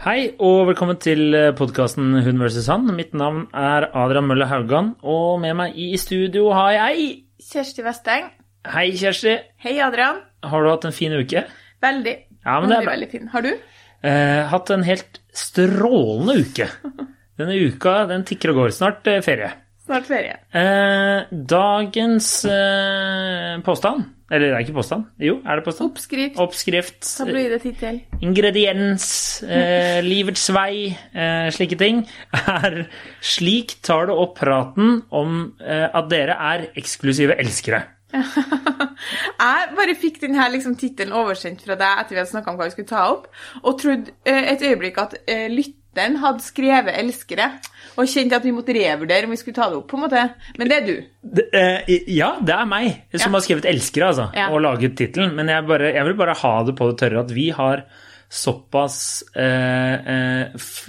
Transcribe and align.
Hei 0.00 0.30
og 0.40 0.62
velkommen 0.70 0.96
til 0.96 1.34
podkasten 1.58 2.14
Hun 2.24 2.38
vs. 2.40 2.64
han. 2.72 2.86
Mitt 2.96 3.12
navn 3.12 3.42
er 3.52 3.84
Adrian 3.92 4.24
Mølle 4.24 4.46
Haugan, 4.48 4.94
og 5.04 5.40
med 5.42 5.52
meg 5.58 5.76
i 5.76 5.90
studio 6.00 6.46
har 6.56 6.70
jeg 6.72 7.10
Kjersti 7.50 7.84
Vesteng. 7.84 8.30
Hei, 8.64 8.86
Kjersti. 8.96 9.34
Hei, 9.60 9.74
Adrian. 9.84 10.22
Har 10.44 10.64
du 10.64 10.70
hatt 10.72 10.86
en 10.88 10.96
fin 10.96 11.12
uke? 11.12 11.42
Veldig. 11.84 12.14
Ja, 12.46 12.56
men 12.62 12.72
det 12.72 12.78
er 12.78 12.86
bra. 12.86 12.94
veldig 12.94 13.10
fin. 13.12 13.28
Har 13.34 13.44
du? 13.44 13.50
Eh, 14.00 14.40
hatt 14.48 14.72
en 14.72 14.86
helt 14.88 15.20
strålende 15.36 16.38
uke. 16.46 16.70
Denne 17.40 17.58
uka 17.68 17.98
den 18.08 18.24
tikker 18.28 18.54
og 18.54 18.62
går. 18.62 18.72
Snart 18.76 19.04
eh, 19.12 19.20
ferie. 19.24 19.52
Snart 19.84 20.08
ferie. 20.08 20.38
Eh, 20.56 21.28
dagens 21.52 22.32
eh, 22.48 23.60
påstand 23.68 24.08
Eller 24.30 24.52
det 24.52 24.54
er 24.54 24.64
ikke 24.64 24.76
påstand. 24.78 25.08
Jo, 25.18 25.40
er 25.42 25.58
det 25.58 25.64
påstand? 25.66 25.90
Oppskrift. 25.90 26.38
Oppskrift. 26.38 27.00
Tabloidetittel. 27.18 28.00
ingrediens, 28.22 29.06
eh, 29.42 29.98
livets 30.12 30.46
vei, 30.54 30.96
eh, 31.14 31.50
slike 31.50 31.78
ting, 31.80 32.04
er 32.38 32.84
Slik 33.20 33.80
tar 33.82 34.06
det 34.06 34.14
opp 34.14 34.38
praten 34.38 35.00
om 35.10 35.40
eh, 35.58 35.88
at 35.90 36.10
dere 36.12 36.38
er 36.38 36.68
eksklusive 36.78 37.34
elskere. 37.42 37.82
Jeg 39.40 39.68
bare 39.76 39.94
fikk 39.98 40.20
denne 40.22 40.46
liksom, 40.52 40.74
tittelen 40.78 41.14
oversendt 41.16 41.62
fra 41.66 41.76
deg 41.78 42.02
etter 42.02 42.16
vi 42.16 42.20
hadde 42.20 42.32
snakka 42.32 42.52
om 42.52 42.58
hva 42.58 42.66
vi 42.68 42.74
skulle 42.74 42.90
ta 42.90 43.04
opp, 43.12 43.28
og 43.62 43.78
trodde 43.82 44.14
eh, 44.26 44.52
et 44.54 44.62
øyeblikk 44.66 44.98
at 45.02 45.18
eh, 45.26 45.48
lytteren 45.90 46.16
hadde 46.22 46.42
skrevet 46.42 46.94
'elskere', 46.94 47.50
og 47.98 48.06
kjente 48.06 48.36
at 48.36 48.44
vi 48.44 48.52
måtte 48.52 48.72
revurdere 48.74 49.24
om 49.24 49.30
vi 49.30 49.36
skulle 49.36 49.54
ta 49.54 49.68
det 49.70 49.76
opp. 49.76 49.88
på 49.88 49.96
en 49.96 50.02
måte. 50.08 50.34
Men 50.58 50.68
det 50.68 50.76
er 50.76 50.86
du. 50.86 51.02
Det, 51.22 51.48
eh, 51.52 51.98
ja, 52.08 52.36
det 52.40 52.54
er 52.54 52.64
meg 52.66 53.02
som 53.16 53.32
Ja. 53.32 53.38
har 53.38 53.40
skrevet 53.40 53.64
'elskere', 53.64 54.06
altså, 54.06 54.30
Ja. 54.34 54.48
og 54.50 54.60
laget 54.62 54.96
tittelen. 54.96 55.34
Men 55.34 55.48
jeg, 55.48 55.66
bare, 55.66 55.92
jeg 55.94 56.04
vil 56.04 56.14
bare 56.14 56.34
ha 56.34 56.64
det 56.64 56.76
på 56.76 56.90
det 56.90 56.98
tørre 56.98 57.20
at 57.24 57.30
vi 57.34 57.50
har 57.50 57.84
såpass 58.30 59.24
eh, 59.34 59.94
eh, 59.94 60.40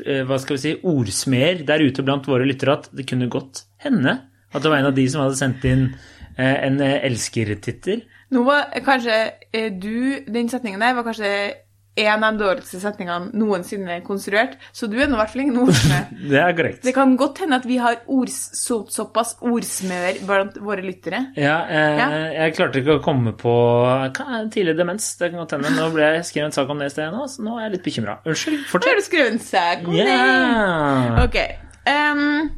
eh, 0.05 0.23
hva 0.25 0.37
skal 0.39 0.55
vi 0.57 0.61
si, 0.61 0.75
ordsmeder 0.83 1.65
der 1.65 1.79
ute 1.79 2.03
blant 2.03 2.27
våre 2.27 2.45
lyttere 2.45 2.73
at 2.73 2.89
det 2.95 3.07
kunne 3.07 3.27
godt 3.29 3.63
hende 3.79 4.19
at 4.53 4.61
det 4.61 4.69
var 4.69 4.77
en 4.77 4.85
av 4.85 4.93
de 4.95 5.07
som 5.09 5.21
hadde 5.21 5.37
sendt 5.39 5.63
inn 5.65 5.95
eh, 6.37 6.65
en 6.67 6.79
eh, 6.79 6.99
elskertittel. 7.03 8.03
Nå 8.31 8.43
var 8.45 8.67
kanskje 8.85 9.31
du 9.79 10.19
Den 10.31 10.47
setningen 10.49 10.79
der 10.79 10.93
var 10.93 11.03
kanskje 11.03 11.53
en 11.99 12.23
av 12.23 12.37
de 12.37 12.39
dårligste 12.39 12.79
setningene 12.79 13.33
noensinne 13.35 13.97
konstruert, 14.05 14.53
så 14.71 14.87
du 14.87 14.95
er 15.01 15.09
nå 15.11 15.17
i 15.17 15.19
hvert 15.19 15.33
fall 15.33 15.41
ingen 15.43 15.57
ordsmed. 15.65 16.13
Det 16.31 16.39
er 16.39 16.53
korrekt. 16.55 16.79
Det 16.85 16.93
kan 16.95 17.17
godt 17.19 17.41
hende 17.43 17.57
at 17.59 17.65
vi 17.67 17.77
har 17.83 17.97
ords, 18.07 18.37
så, 18.55 18.77
såpass 18.87 19.33
ordsmeder 19.43 20.21
blant 20.27 20.55
våre 20.63 20.85
lyttere. 20.85 21.19
Ja, 21.35 21.57
eh, 21.67 21.97
Ja. 21.99 22.07
jeg 22.37 22.55
klarte 22.55 22.79
ikke 22.79 22.95
å 22.99 23.03
komme 23.03 23.33
på 23.35 23.55
tidlig 24.55 24.77
demens. 24.79 25.09
Det 25.19 25.31
kan 25.33 25.43
godt 25.43 25.57
hende. 25.57 25.73
Nå 25.75 25.89
ble 25.93 26.07
jeg 26.15 26.25
skrevet 26.31 26.45
en 26.51 26.57
sak 26.61 26.69
om 26.71 26.79
det 26.79 26.87
i 26.91 26.95
sted 26.95 27.11
nå, 27.11 27.27
så 27.27 27.43
nå 27.43 27.57
er 27.59 27.67
jeg 27.67 27.75
litt 27.75 27.87
bekymra. 27.89 28.17
Unnskyld, 28.25 28.65
fortsett. 28.71 28.89
har 28.89 28.95
du 29.01 29.07
skrevet 29.09 29.31
en 29.35 29.45
sak 29.51 29.87
om 29.87 29.97
det. 29.99 30.19
Ok. 31.27 31.39
Um, 31.91 32.51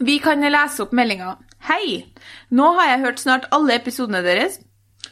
vi 0.00 0.18
kan 0.24 0.40
lese 0.40 0.82
opp 0.86 0.92
meldinga. 0.96 1.36
Hei! 1.68 2.04
Nå 2.52 2.72
har 2.78 2.94
jeg 2.94 3.04
hørt 3.04 3.20
snart 3.22 3.44
alle 3.54 3.76
episodene 3.78 4.24
deres. 4.24 4.58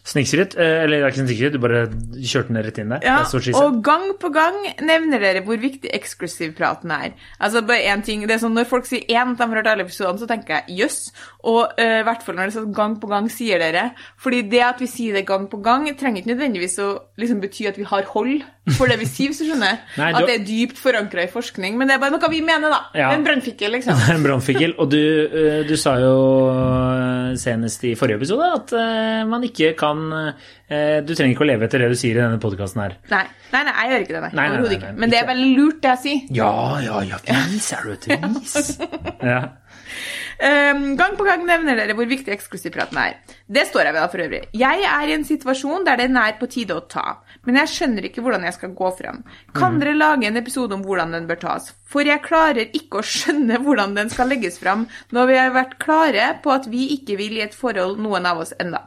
Snikskritt. 0.05 0.57
eh, 0.59 0.83
Eller 0.83 0.99
det 0.99 1.05
er 1.05 1.13
ikke 1.13 1.23
snikskritt, 1.23 1.53
du 1.53 1.61
bare 1.63 1.83
kjørte 2.19 2.51
den 2.51 2.59
rett 2.67 2.79
inn 2.83 2.91
der. 2.91 3.05
Ja, 3.07 3.21
og 3.55 3.83
gang 3.87 4.09
på 4.19 4.33
gang 4.35 4.57
nevner 4.83 5.23
dere 5.23 5.45
hvor 5.47 5.61
viktig 5.63 5.93
eksklusivpraten 5.95 6.91
er. 6.91 7.13
Altså 7.39 7.63
bare 7.63 7.87
én 7.87 8.03
ting, 8.03 8.27
det 8.27 8.35
er 8.35 8.43
sånn 8.43 8.57
Når 8.57 8.67
folk 8.67 8.89
sier 8.89 9.07
én 9.07 9.33
at 9.33 9.39
de 9.39 9.47
har 9.47 9.55
hørt 9.55 9.71
alle 9.71 9.87
episodene, 9.87 10.19
så 10.19 10.27
tenker 10.27 10.59
jeg 10.67 10.81
jøss. 10.83 11.13
Og 11.45 11.71
i 11.79 11.87
uh, 11.87 12.03
hvert 12.07 12.23
fall 12.23 12.35
når 12.35 12.51
det 12.51 12.55
er 12.55 12.59
sånn 12.61 12.75
gang 12.75 12.97
på 12.99 13.11
gang 13.11 13.31
sier 13.31 13.63
dere. 13.63 13.93
Fordi 14.19 14.43
det 14.51 14.63
at 14.63 14.83
vi 14.83 14.91
sier 14.91 15.15
det 15.15 15.27
gang 15.27 15.47
på 15.51 15.63
gang, 15.63 15.87
trenger 15.99 16.23
ikke 16.23 16.35
nødvendigvis 16.35 16.79
å 16.83 16.89
liksom 17.19 17.41
bety 17.43 17.69
at 17.71 17.79
vi 17.79 17.87
har 17.87 18.11
hold 18.11 18.43
for 18.77 18.87
det 18.87 18.95
vi 19.01 19.07
sier, 19.11 19.31
hvis 19.33 19.41
du 19.43 19.49
skjønner. 19.49 19.81
Nei, 19.99 20.13
du- 20.13 20.19
At 20.21 20.29
det 20.31 20.35
er 20.37 20.45
dypt 20.47 20.79
forankra 20.79 21.25
i 21.27 21.31
forskning. 21.31 21.75
Men 21.79 21.91
det 21.91 21.97
er 21.97 22.03
bare 22.03 22.15
noe 22.15 22.31
vi 22.31 22.43
mener, 22.47 22.71
da. 22.71 22.79
Ja. 22.95 23.09
En 23.15 23.25
brannfikkel, 23.27 23.75
liksom. 23.75 23.99
En 24.15 24.23
brannfikkel. 24.23 24.77
Og 24.79 24.91
du, 24.93 25.01
eh, 25.27 25.63
du 25.67 25.75
sa 25.81 25.97
jo 25.99 26.15
eh, 26.53 27.33
senest 27.43 27.83
i 27.91 27.95
forrige 27.99 28.21
episode 28.21 28.51
at 28.61 28.75
eh, 28.79 29.25
man 29.27 29.43
ikke 29.47 29.73
kan 29.79 29.92
eh, 30.01 30.99
Du 31.05 31.13
trenger 31.15 31.35
ikke 31.35 31.45
å 31.45 31.51
leve 31.53 31.69
etter 31.69 31.85
det 31.85 31.91
du 31.93 31.99
sier 31.99 32.17
i 32.17 32.23
denne 32.23 32.41
podkasten 32.43 32.83
her. 32.85 32.97
Nei, 33.13 33.25
nei, 33.53 33.63
nei, 33.69 33.75
jeg 33.79 33.93
gjør 33.93 34.07
ikke 34.07 34.15
det. 34.17 34.23
nei, 34.23 34.31
Nei, 34.33 34.47
nei, 34.49 34.57
nei, 34.57 34.69
nei, 34.69 34.79
ikke. 34.79 34.93
Men 35.05 35.13
det 35.13 35.19
er 35.21 35.29
veldig 35.33 35.51
lurt, 35.59 35.81
det 35.85 35.93
jeg 35.95 36.03
sier. 36.07 36.23
Ja, 36.43 36.53
ja, 36.85 37.03
ja. 37.13 37.21
Vis, 37.53 37.73
er 37.77 37.85
du 37.89 37.93
et 37.97 38.09
vis? 38.13 38.71
Ja. 39.23 39.41
Um, 40.43 40.95
gang 41.01 41.15
på 41.19 41.27
gang 41.27 41.45
nevner 41.47 41.77
dere 41.79 41.95
hvor 41.95 42.09
viktig 42.11 42.33
eksklusivpraten 42.35 42.99
er. 42.99 43.19
Det 43.53 43.67
står 43.69 43.87
jeg 43.87 43.95
ved 43.95 44.01
da 44.03 44.09
for 44.11 44.25
øvrig. 44.25 44.41
Jeg 44.57 44.87
er 44.89 45.11
i 45.11 45.15
en 45.15 45.27
situasjon 45.29 45.85
der 45.87 46.01
det 46.01 46.07
er 46.09 46.15
nær 46.17 46.39
på 46.41 46.49
tide 46.51 46.75
å 46.79 46.85
ta, 46.91 47.19
men 47.47 47.59
jeg 47.61 47.71
skjønner 47.75 48.09
ikke 48.09 48.25
hvordan 48.25 48.47
jeg 48.49 48.57
skal 48.57 48.73
gå 48.79 48.91
fram. 48.99 49.21
Kan 49.55 49.79
dere 49.83 49.95
lage 49.99 50.27
en 50.31 50.41
episode 50.41 50.75
om 50.79 50.83
hvordan 50.87 51.13
den 51.15 51.29
bør 51.31 51.43
tas? 51.45 51.69
For 51.93 52.09
jeg 52.09 52.25
klarer 52.25 52.73
ikke 52.73 53.03
å 53.03 53.07
skjønne 53.07 53.61
hvordan 53.63 53.95
den 53.99 54.11
skal 54.13 54.33
legges 54.33 54.57
fram 54.63 54.87
når 55.13 55.29
vi 55.31 55.39
har 55.43 55.53
vært 55.55 55.77
klare 55.83 56.31
på 56.43 56.55
at 56.55 56.67
vi 56.73 56.89
ikke 56.97 57.19
vil 57.21 57.37
i 57.39 57.45
et 57.45 57.55
forhold, 57.55 58.01
noen 58.03 58.27
av 58.33 58.41
oss 58.47 58.55
enda. 58.63 58.87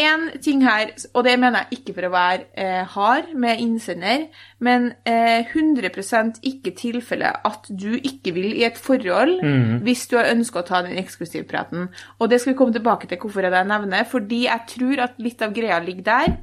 En 0.00 0.30
ting 0.40 0.62
her, 0.64 0.94
og 1.12 1.24
det 1.26 1.34
mener 1.36 1.66
jeg 1.66 1.78
ikke 1.78 1.94
for 1.98 2.08
å 2.08 2.12
være 2.14 2.46
eh, 2.56 2.84
hard 2.94 3.34
med 3.36 3.60
innsender, 3.60 4.22
men 4.64 4.86
eh, 5.04 5.44
100 5.52 6.40
ikke 6.48 6.72
tilfelle 6.78 7.28
at 7.28 7.68
du 7.68 7.98
ikke 7.98 8.32
vil 8.32 8.54
i 8.56 8.64
et 8.64 8.78
forhold 8.80 9.42
hvis 9.84 10.06
du 10.08 10.16
har 10.16 10.30
ønska 10.32 10.62
å 10.62 10.68
ta 10.70 10.80
den 10.86 10.96
eksklusivpraten. 10.96 11.90
Og 12.18 12.30
det 12.32 12.40
skal 12.40 12.54
vi 12.54 12.58
komme 12.62 12.72
tilbake 12.72 13.10
til 13.10 13.20
hvorfor 13.20 13.44
jeg 13.44 13.68
nevner, 13.68 14.08
fordi 14.08 14.46
jeg 14.46 14.64
tror 14.72 15.04
at 15.10 15.20
litt 15.20 15.44
av 15.44 15.52
greia 15.52 15.82
ligger 15.84 16.08
der. 16.08 16.34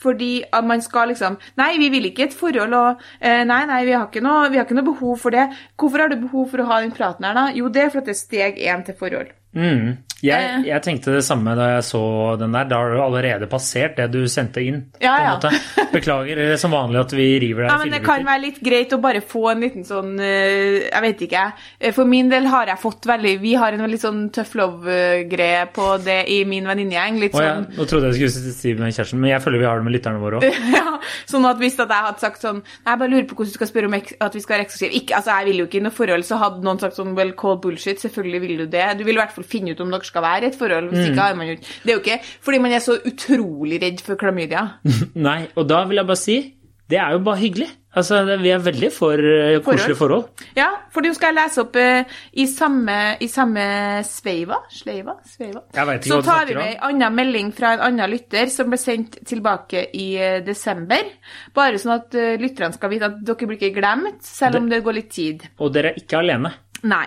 Fordi 0.00 0.42
at 0.52 0.64
man 0.66 0.82
skal 0.82 1.12
liksom 1.12 1.36
Nei, 1.60 1.74
vi 1.78 1.88
vil 1.92 2.08
ikke 2.08 2.26
et 2.28 2.34
forhold, 2.36 2.74
og 2.74 3.04
eh, 3.20 3.44
Nei, 3.46 3.62
nei, 3.70 3.84
vi 3.86 3.94
har, 3.94 4.08
ikke 4.08 4.24
noe, 4.24 4.48
vi 4.50 4.58
har 4.58 4.66
ikke 4.66 4.78
noe 4.78 4.88
behov 4.90 5.20
for 5.22 5.34
det. 5.34 5.46
Hvorfor 5.80 6.04
har 6.04 6.10
du 6.10 6.18
behov 6.24 6.50
for 6.50 6.64
å 6.64 6.68
ha 6.72 6.80
den 6.82 6.94
praten 6.96 7.28
her, 7.28 7.36
da? 7.36 7.46
Jo, 7.54 7.70
det 7.72 7.84
er 7.84 7.92
for 7.92 8.02
at 8.02 8.10
det 8.10 8.16
er 8.16 8.20
steg 8.20 8.60
én 8.64 8.84
til 8.86 8.98
forhold. 8.98 9.32
Mm. 9.54 9.94
Jeg, 10.24 10.44
Eh. 10.44 10.62
jeg 10.70 10.82
tenkte 10.82 11.12
det 11.12 11.22
samme 11.26 11.52
da 11.58 11.66
jeg 11.74 11.84
så 11.84 12.00
den 12.40 12.52
der. 12.56 12.64
Da 12.70 12.78
har 12.80 12.94
du 12.94 13.00
allerede 13.04 13.48
passert 13.50 13.96
det 13.98 14.06
du 14.14 14.22
sendte 14.30 14.62
inn. 14.64 14.78
Ja, 15.02 15.14
ja. 15.20 15.50
Beklager 15.92 16.34
det 16.40 16.46
er 16.54 16.60
som 16.60 16.72
vanlig 16.74 17.00
at 17.02 17.12
vi 17.14 17.26
river 17.42 17.66
deg 17.66 17.70
Ja, 17.70 17.76
i 17.76 17.84
men 17.84 17.92
Det 17.94 18.00
kan 18.06 18.24
være 18.26 18.40
litt 18.46 18.60
greit 18.64 18.92
å 18.96 19.00
bare 19.04 19.20
få 19.20 19.50
en 19.52 19.60
liten 19.62 19.84
sånn 19.86 20.14
eh, 20.18 20.88
Jeg 20.88 21.02
vet 21.04 21.24
ikke. 21.28 21.44
Eh, 21.80 21.92
For 21.94 22.08
min 22.08 22.28
del 22.32 22.48
har 22.50 22.66
jeg 22.72 22.80
fått 22.82 23.06
veldig 23.06 23.34
Vi 23.44 23.52
har 23.60 23.76
en 23.76 23.84
veldig 23.84 24.00
sånn 24.00 24.22
tøff 24.34 24.54
love-greie 24.58 25.66
på 25.74 25.88
det 26.04 26.18
i 26.32 26.40
min 26.48 26.66
venninnegjeng. 26.68 27.18
Litt 27.20 27.36
ja, 27.36 27.56
sånn 27.60 27.68
nå 27.76 27.86
trodde 27.90 28.10
jeg 28.12 28.30
skulle 28.30 28.54
si 28.56 28.74
med 28.78 28.94
kjæresten, 28.94 29.20
men 29.20 29.30
jeg 29.34 29.42
føler 29.44 29.62
vi 29.62 29.68
har 29.68 29.80
det 29.80 29.86
med 29.88 29.96
lytterne 29.96 30.22
våre 30.22 30.40
òg. 30.40 30.48
ja, 30.78 30.98
Sånn 31.28 31.44
at 31.48 31.60
hvis 31.60 31.76
at 31.82 31.90
jeg 31.92 32.06
hadde 32.08 32.22
sagt 32.22 32.42
sånn 32.44 32.62
jeg 32.64 32.98
bare 33.00 33.10
lurer 33.12 33.26
på 33.28 33.36
hvordan 33.36 33.52
du 33.52 33.58
skal 33.58 33.70
spørre 33.70 33.90
om 33.90 33.96
at 33.98 34.34
vi 34.36 34.42
skal 34.44 34.56
være 34.56 34.66
eksklusive. 34.66 34.92
Ikke, 35.00 35.18
altså, 35.18 35.34
jeg 35.38 35.50
vil 35.50 35.62
jo 35.62 35.66
ikke 35.68 35.80
i 35.80 35.84
noe 35.84 35.94
forhold, 35.94 36.24
så 36.26 36.38
hadde 36.40 36.64
noen 36.64 36.80
sagt 36.82 36.96
sånn 36.98 37.14
Well, 37.18 37.32
call 37.38 37.58
bullshit. 37.62 38.00
Selvfølgelig 38.02 38.40
vil 38.44 38.56
du 38.62 38.66
det. 38.72 38.86
Du 38.98 39.04
vil 39.06 39.16
i 39.16 39.20
hvert 39.20 39.34
fall 39.34 39.46
finne 39.48 39.74
ut 39.74 39.80
om 39.84 39.92
dere 39.92 40.06
skal 40.14 40.26
være 40.30 40.46
i 40.46 40.52
et 40.52 40.58
forhold. 40.62 40.90
Hvis 40.94 41.10
ikke 41.10 41.28
har 41.28 41.38
man 41.38 41.52
jo 41.52 41.60
Det 41.60 41.90
er 41.90 41.96
jo 41.98 42.02
ikke 42.04 42.20
fordi 42.24 42.64
man 42.64 42.72
er 42.78 42.84
så 42.84 42.98
utrolig 43.02 43.82
redd 43.82 44.04
for 44.06 44.20
klamydia. 44.20 44.68
Nei, 45.28 45.40
og 45.58 45.66
da 45.68 45.84
vil 45.90 46.00
jeg 46.00 46.12
bare 46.14 46.22
si 46.24 46.38
det 46.84 46.98
er 47.00 47.14
jo 47.14 47.22
bare 47.24 47.40
hyggelig. 47.40 47.70
Altså, 47.96 48.18
Vi 48.42 48.50
er 48.50 48.58
veldig 48.58 48.90
for 48.92 49.16
uh, 49.16 49.62
koselige 49.64 49.96
forhold. 49.96 50.24
Ja, 50.56 50.66
for 50.92 51.04
nå 51.04 51.14
skal 51.16 51.30
jeg 51.30 51.38
lese 51.38 51.62
opp 51.62 51.78
uh, 51.80 52.18
i 52.42 52.44
samme, 52.50 52.96
i 53.22 53.28
samme 53.30 53.64
sveiva 54.04 54.58
Sleiva? 54.68 55.14
Sveiva? 55.24 55.62
Jeg 55.72 55.88
vet 55.88 56.02
ikke 56.02 56.10
Så 56.10 56.18
hva 56.18 56.26
tar 56.26 56.50
vi 56.50 56.58
med 56.58 56.74
en 56.74 56.84
annen 56.90 57.16
melding 57.16 57.52
fra 57.56 57.72
en 57.76 57.86
annen 57.88 58.12
lytter 58.12 58.52
som 58.52 58.68
ble 58.68 58.80
sendt 58.82 59.20
tilbake 59.24 59.86
i 59.96 60.08
uh, 60.18 60.42
desember. 60.44 61.08
Bare 61.56 61.80
sånn 61.80 61.96
at 61.96 62.18
uh, 62.18 62.34
lytterne 62.42 62.76
skal 62.76 62.92
vite 62.92 63.08
at 63.08 63.22
dere 63.24 63.48
blir 63.48 63.60
ikke 63.62 63.78
glemt, 63.80 64.20
selv 64.26 64.60
om 64.60 64.68
det 64.68 64.84
går 64.84 64.98
litt 65.00 65.12
tid. 65.14 65.48
Og 65.56 65.72
dere 65.72 65.94
er 65.94 66.02
ikke 66.04 66.20
alene. 66.20 66.52
Nei. 66.84 67.06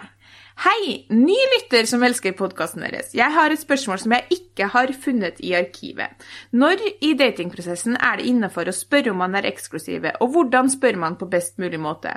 Hei, 0.57 1.06
ny 1.13 1.35
lytter 1.51 1.85
som 1.85 2.01
elsker 2.01 2.34
podkasten 2.34 2.81
deres. 2.81 3.12
Jeg 3.13 3.29
har 3.29 3.53
et 3.53 3.62
spørsmål 3.62 4.00
som 4.01 4.16
jeg 4.16 4.40
ikke 4.40 4.66
har 4.73 4.90
funnet 5.03 5.38
i 5.45 5.51
arkivet. 5.53 6.25
Når 6.50 6.81
i 7.06 7.12
datingprosessen 7.19 7.94
er 7.94 8.18
det 8.18 8.25
innafor 8.31 8.66
å 8.66 8.73
spørre 8.73 9.13
om 9.13 9.22
man 9.22 9.38
er 9.38 9.45
eksklusive, 9.45 10.16
og 10.18 10.34
hvordan 10.34 10.72
spør 10.73 10.98
man 11.04 11.19
på 11.19 11.27
best 11.30 11.62
mulig 11.62 11.77
måte? 11.83 12.15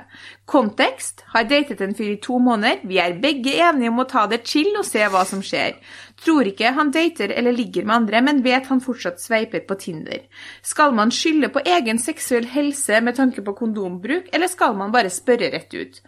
Kontekst 0.49 1.21
har 1.35 1.45
datet 1.51 1.85
en 1.85 1.93
fyr 1.93 2.15
i 2.15 2.17
to 2.25 2.41
måneder, 2.41 2.81
vi 2.81 2.97
er 3.03 3.19
begge 3.21 3.53
enige 3.61 3.93
om 3.93 4.01
å 4.01 4.07
ta 4.09 4.25
det 4.31 4.41
chill 4.49 4.73
og 4.73 4.89
se 4.89 5.05
hva 5.05 5.21
som 5.29 5.45
skjer. 5.45 5.77
Tror 6.25 6.49
ikke 6.49 6.73
han 6.73 6.89
dater 6.97 7.37
eller 7.37 7.53
ligger 7.53 7.85
med 7.85 7.99
andre, 7.99 8.25
men 8.25 8.41
vet 8.41 8.73
han 8.73 8.81
fortsatt 8.81 9.21
sveiper 9.21 9.67
på 9.69 9.77
Tinder. 9.85 10.25
Skal 10.65 10.97
man 10.97 11.13
skylde 11.13 11.53
på 11.53 11.61
egen 11.77 12.01
seksuell 12.01 12.49
helse 12.49 13.05
med 13.05 13.21
tanke 13.21 13.45
på 13.45 13.59
kondombruk, 13.61 14.33
eller 14.33 14.49
skal 14.49 14.73
man 14.81 14.97
bare 14.97 15.13
spørre 15.13 15.53
rett 15.53 15.77
ut? 15.77 16.07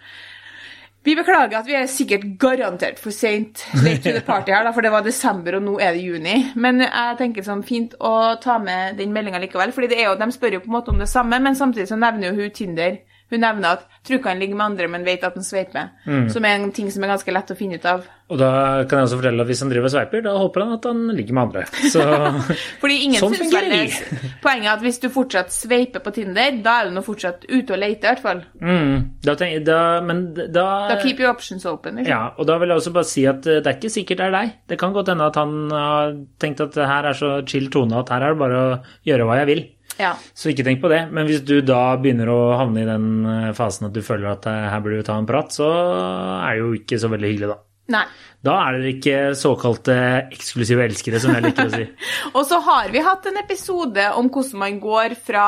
Vi 1.03 1.15
beklager 1.19 1.57
at 1.59 1.67
vi 1.67 1.75
er 1.75 1.89
sikkert 1.91 2.23
garantert 2.39 2.99
for 3.01 3.11
seint 3.11 3.65
late 3.83 3.99
to 4.05 4.13
the 4.15 4.21
party 4.23 4.53
her, 4.55 4.63
da, 4.63 4.71
for 4.71 4.85
det 4.85 4.91
var 4.93 5.03
desember, 5.03 5.57
og 5.57 5.65
nå 5.65 5.73
er 5.83 5.97
det 5.97 6.05
juni. 6.05 6.35
Men 6.55 6.79
jeg 6.85 7.17
tenker 7.19 7.43
sånn 7.43 7.63
fint 7.67 7.97
å 7.99 8.13
ta 8.43 8.55
med 8.63 8.95
den 9.01 9.11
meldinga 9.15 9.41
likevel, 9.43 9.73
jo, 9.75 10.13
de 10.19 10.29
spør 10.31 10.55
jo 10.57 10.61
på 10.63 10.71
en 10.71 10.77
måte 10.77 10.93
om 10.93 11.03
det 11.03 11.09
samme, 11.11 11.41
men 11.43 11.59
samtidig 11.59 11.89
så 11.91 11.99
nevner 11.99 12.31
jo 12.31 12.37
hun 12.39 12.55
Tinder. 12.55 13.01
Hun 13.35 13.43
nevner 13.43 13.77
at 13.79 13.87
tror 14.03 14.19
ikke 14.19 14.33
han 14.33 14.41
ligger 14.41 14.59
med 14.59 14.65
andre, 14.65 14.89
men 14.91 15.05
vet 15.07 15.23
at 15.23 15.37
han 15.37 15.45
sveiper. 15.45 15.93
Mm. 16.05 16.27
Som 16.33 16.45
er 16.47 16.57
en 16.57 16.71
ting 16.75 16.89
som 16.91 17.05
er 17.05 17.13
ganske 17.13 17.33
lett 17.35 17.53
å 17.53 17.57
finne 17.57 17.79
ut 17.79 17.87
av. 17.87 18.03
Og 18.33 18.39
da 18.39 18.49
kan 18.89 19.01
jeg 19.01 19.07
også 19.09 19.19
fortelle 19.19 19.43
at 19.43 19.49
hvis 19.49 19.61
han 19.61 19.71
driver 19.71 19.89
og 19.89 19.93
sveiper, 19.93 20.23
da 20.25 20.33
håper 20.39 20.63
han 20.63 20.73
at 20.77 20.87
han 20.89 21.01
ligger 21.15 21.37
med 21.37 21.43
andre. 21.43 21.63
Så 21.91 22.03
Fordi 22.81 22.97
ingen 23.05 23.21
Sånn 23.21 23.35
fungerer 23.37 23.69
vi. 23.71 24.29
Poenget 24.43 24.69
er 24.69 24.73
at 24.73 24.83
hvis 24.85 24.99
du 25.03 25.07
fortsatt 25.13 25.53
sveiper 25.53 26.03
på 26.03 26.13
Tinder, 26.15 26.57
da 26.65 26.77
er 26.81 26.89
du 26.89 26.95
nå 26.97 27.03
fortsatt 27.05 27.45
ute 27.49 27.75
og 27.75 27.81
leter, 27.83 28.07
i 28.07 28.11
hvert 28.13 28.23
fall. 28.23 28.41
mm, 28.63 28.95
da 29.27 29.37
tenker, 29.39 29.65
da, 29.67 29.79
Men 30.03 30.23
da, 30.33 30.65
Da 30.91 30.99
keep 31.03 31.21
your 31.21 31.31
options 31.31 31.67
open. 31.69 32.01
Liksom. 32.01 32.11
Ja, 32.11 32.23
og 32.37 32.49
da 32.49 32.57
vil 32.61 32.73
jeg 32.73 32.83
også 32.83 32.95
bare 32.95 33.11
si 33.11 33.27
at 33.29 33.47
eh, 33.47 33.61
det 33.63 33.71
er 33.71 33.79
ikke 33.79 33.93
sikkert 33.93 34.23
det 34.23 34.27
er 34.29 34.35
deg. 34.39 34.57
Det 34.71 34.79
kan 34.81 34.95
godt 34.95 35.13
hende 35.13 35.29
at 35.29 35.39
han 35.39 35.55
har 35.71 36.17
tenkt 36.41 36.63
at 36.63 36.75
det 36.75 36.89
her 36.89 37.11
er 37.11 37.19
så 37.19 37.35
chill 37.47 37.69
tone 37.71 38.01
at 38.01 38.11
her 38.11 38.23
er 38.23 38.35
det 38.35 38.43
bare 38.43 38.63
å 38.63 38.75
gjøre 39.07 39.29
hva 39.29 39.39
jeg 39.43 39.51
vil. 39.51 39.63
Ja. 39.99 40.13
Så 40.33 40.51
ikke 40.51 40.65
tenk 40.65 40.81
på 40.81 40.89
det. 40.91 41.03
Men 41.13 41.27
hvis 41.29 41.43
du 41.45 41.59
da 41.65 41.95
begynner 42.01 42.31
å 42.33 42.39
havne 42.57 42.83
i 42.83 42.87
den 42.87 43.07
eh, 43.29 43.51
fasen 43.57 43.89
at 43.89 43.95
du 43.95 44.01
føler 44.05 44.31
at 44.33 44.47
eh, 44.49 44.69
her 44.71 44.81
burde 44.83 45.01
du 45.01 45.07
ta 45.07 45.17
en 45.19 45.29
prat, 45.29 45.53
så 45.53 45.69
er 45.69 46.55
det 46.55 46.63
jo 46.63 46.73
ikke 46.79 46.99
så 47.01 47.11
veldig 47.13 47.31
hyggelig, 47.33 47.51
da. 47.53 47.59
Nei. 47.93 48.05
Da 48.43 48.57
er 48.65 48.75
dere 48.75 48.89
ikke 48.91 49.17
såkalte 49.39 49.93
eksklusive 50.35 50.83
elskere, 50.83 51.19
som 51.23 51.31
jeg 51.31 51.45
liker 51.45 51.69
å 51.69 51.71
si. 51.71 51.85
Og 52.35 52.41
så 52.49 52.57
har 52.65 52.89
vi 52.91 52.99
hatt 53.05 53.29
en 53.29 53.39
episode 53.39 54.03
om 54.19 54.27
hvordan 54.27 54.59
man 54.59 54.79
går 54.83 55.15
fra 55.23 55.45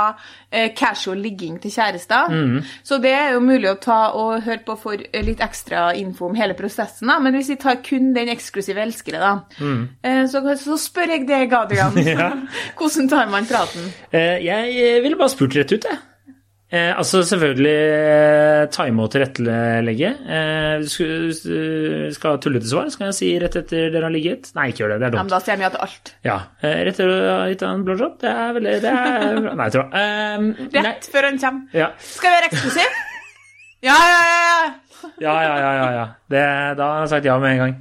eh, 0.49 0.69
casual 0.77 1.19
ligging 1.19 1.57
til 1.59 1.73
kjærester. 1.75 2.31
Mm. 2.31 2.61
Så 2.87 3.01
det 3.03 3.11
er 3.11 3.33
jo 3.35 3.43
mulig 3.43 3.67
å 3.73 3.75
ta 3.83 3.99
og 4.15 4.45
høre 4.47 4.63
på 4.63 4.77
for 4.79 5.03
eh, 5.03 5.25
litt 5.27 5.43
ekstra 5.43 5.89
info 5.99 6.29
om 6.29 6.39
hele 6.39 6.55
prosessen. 6.55 7.11
da. 7.11 7.19
Men 7.19 7.35
hvis 7.35 7.51
vi 7.51 7.59
tar 7.65 7.81
kun 7.83 8.13
den 8.15 8.31
eksklusive 8.31 8.79
elskere, 8.87 9.19
da, 9.19 9.33
eh, 10.07 10.23
så, 10.31 10.39
så 10.63 10.79
spør 10.79 11.17
jeg 11.17 11.27
deg, 11.27 11.51
Adrian. 11.53 11.91
Mm. 11.99 12.11
Ja. 12.15 12.31
hvordan 12.79 13.09
tar 13.11 13.27
man 13.31 13.47
praten? 13.49 13.91
Eh, 14.15 14.39
Jeg 14.45 15.01
ville 15.03 15.17
bare 15.19 15.33
spurt 15.35 15.55
rett 15.57 15.73
ut, 15.75 15.83
jeg. 15.91 15.99
Eh, 16.73 16.91
altså 16.97 17.21
selvfølgelig 17.29 17.73
eh, 17.77 18.63
time 18.73 19.03
og 19.05 19.11
tilrettelegge. 19.13 20.09
Eh, 20.25 20.81
du 20.81 22.13
skal 22.15 22.33
ha 22.33 22.39
tullete 22.41 22.69
svar, 22.71 22.89
skal 22.93 23.11
jeg 23.11 23.17
si 23.19 23.29
rett 23.41 23.57
etter 23.61 23.91
dere 23.93 24.07
har 24.09 24.13
ligget. 24.15 24.49
Nei, 24.57 24.71
ikke 24.71 24.83
gjør 24.83 24.95
det, 24.95 24.99
det 25.03 25.09
er 25.11 25.19
Ja, 25.19 25.25
men 25.27 25.33
da 25.35 25.41
sier 25.45 25.59
vi 25.61 25.67
ja 25.67 25.73
til 25.75 25.83
alt. 25.85 26.13
Ja, 26.25 26.37
eh, 26.61 26.79
rett 26.89 26.95
etter 26.95 27.13
å 27.13 27.69
en 27.69 27.85
blowjob, 27.85 28.17
det 28.23 28.31
er 28.31 28.55
veldig 28.57 28.77
det 28.85 28.95
er. 28.95 29.41
Nei, 29.59 29.67
jeg 29.67 29.75
tror 29.77 29.91
rett 29.93 30.87
nei, 30.89 30.95
før 31.13 31.29
han 31.29 31.43
kommer. 31.45 31.77
ja. 31.83 31.91
Skal 32.15 32.33
vi 32.33 32.39
være 32.39 32.51
eksklusiv? 32.53 32.97
Ja, 33.85 33.93
ja, 33.93 34.21
ja, 34.25 34.37
ja. 34.41 34.69
Ja, 35.21 35.33
ja, 35.43 35.55
ja, 35.59 35.71
ja. 35.77 35.89
ja. 35.93 36.05
Det, 36.31 36.43
da 36.79 36.85
har 36.89 37.03
jeg 37.03 37.11
sagt 37.11 37.27
ja 37.27 37.35
med 37.37 37.51
en 37.51 37.59
gang. 37.61 37.73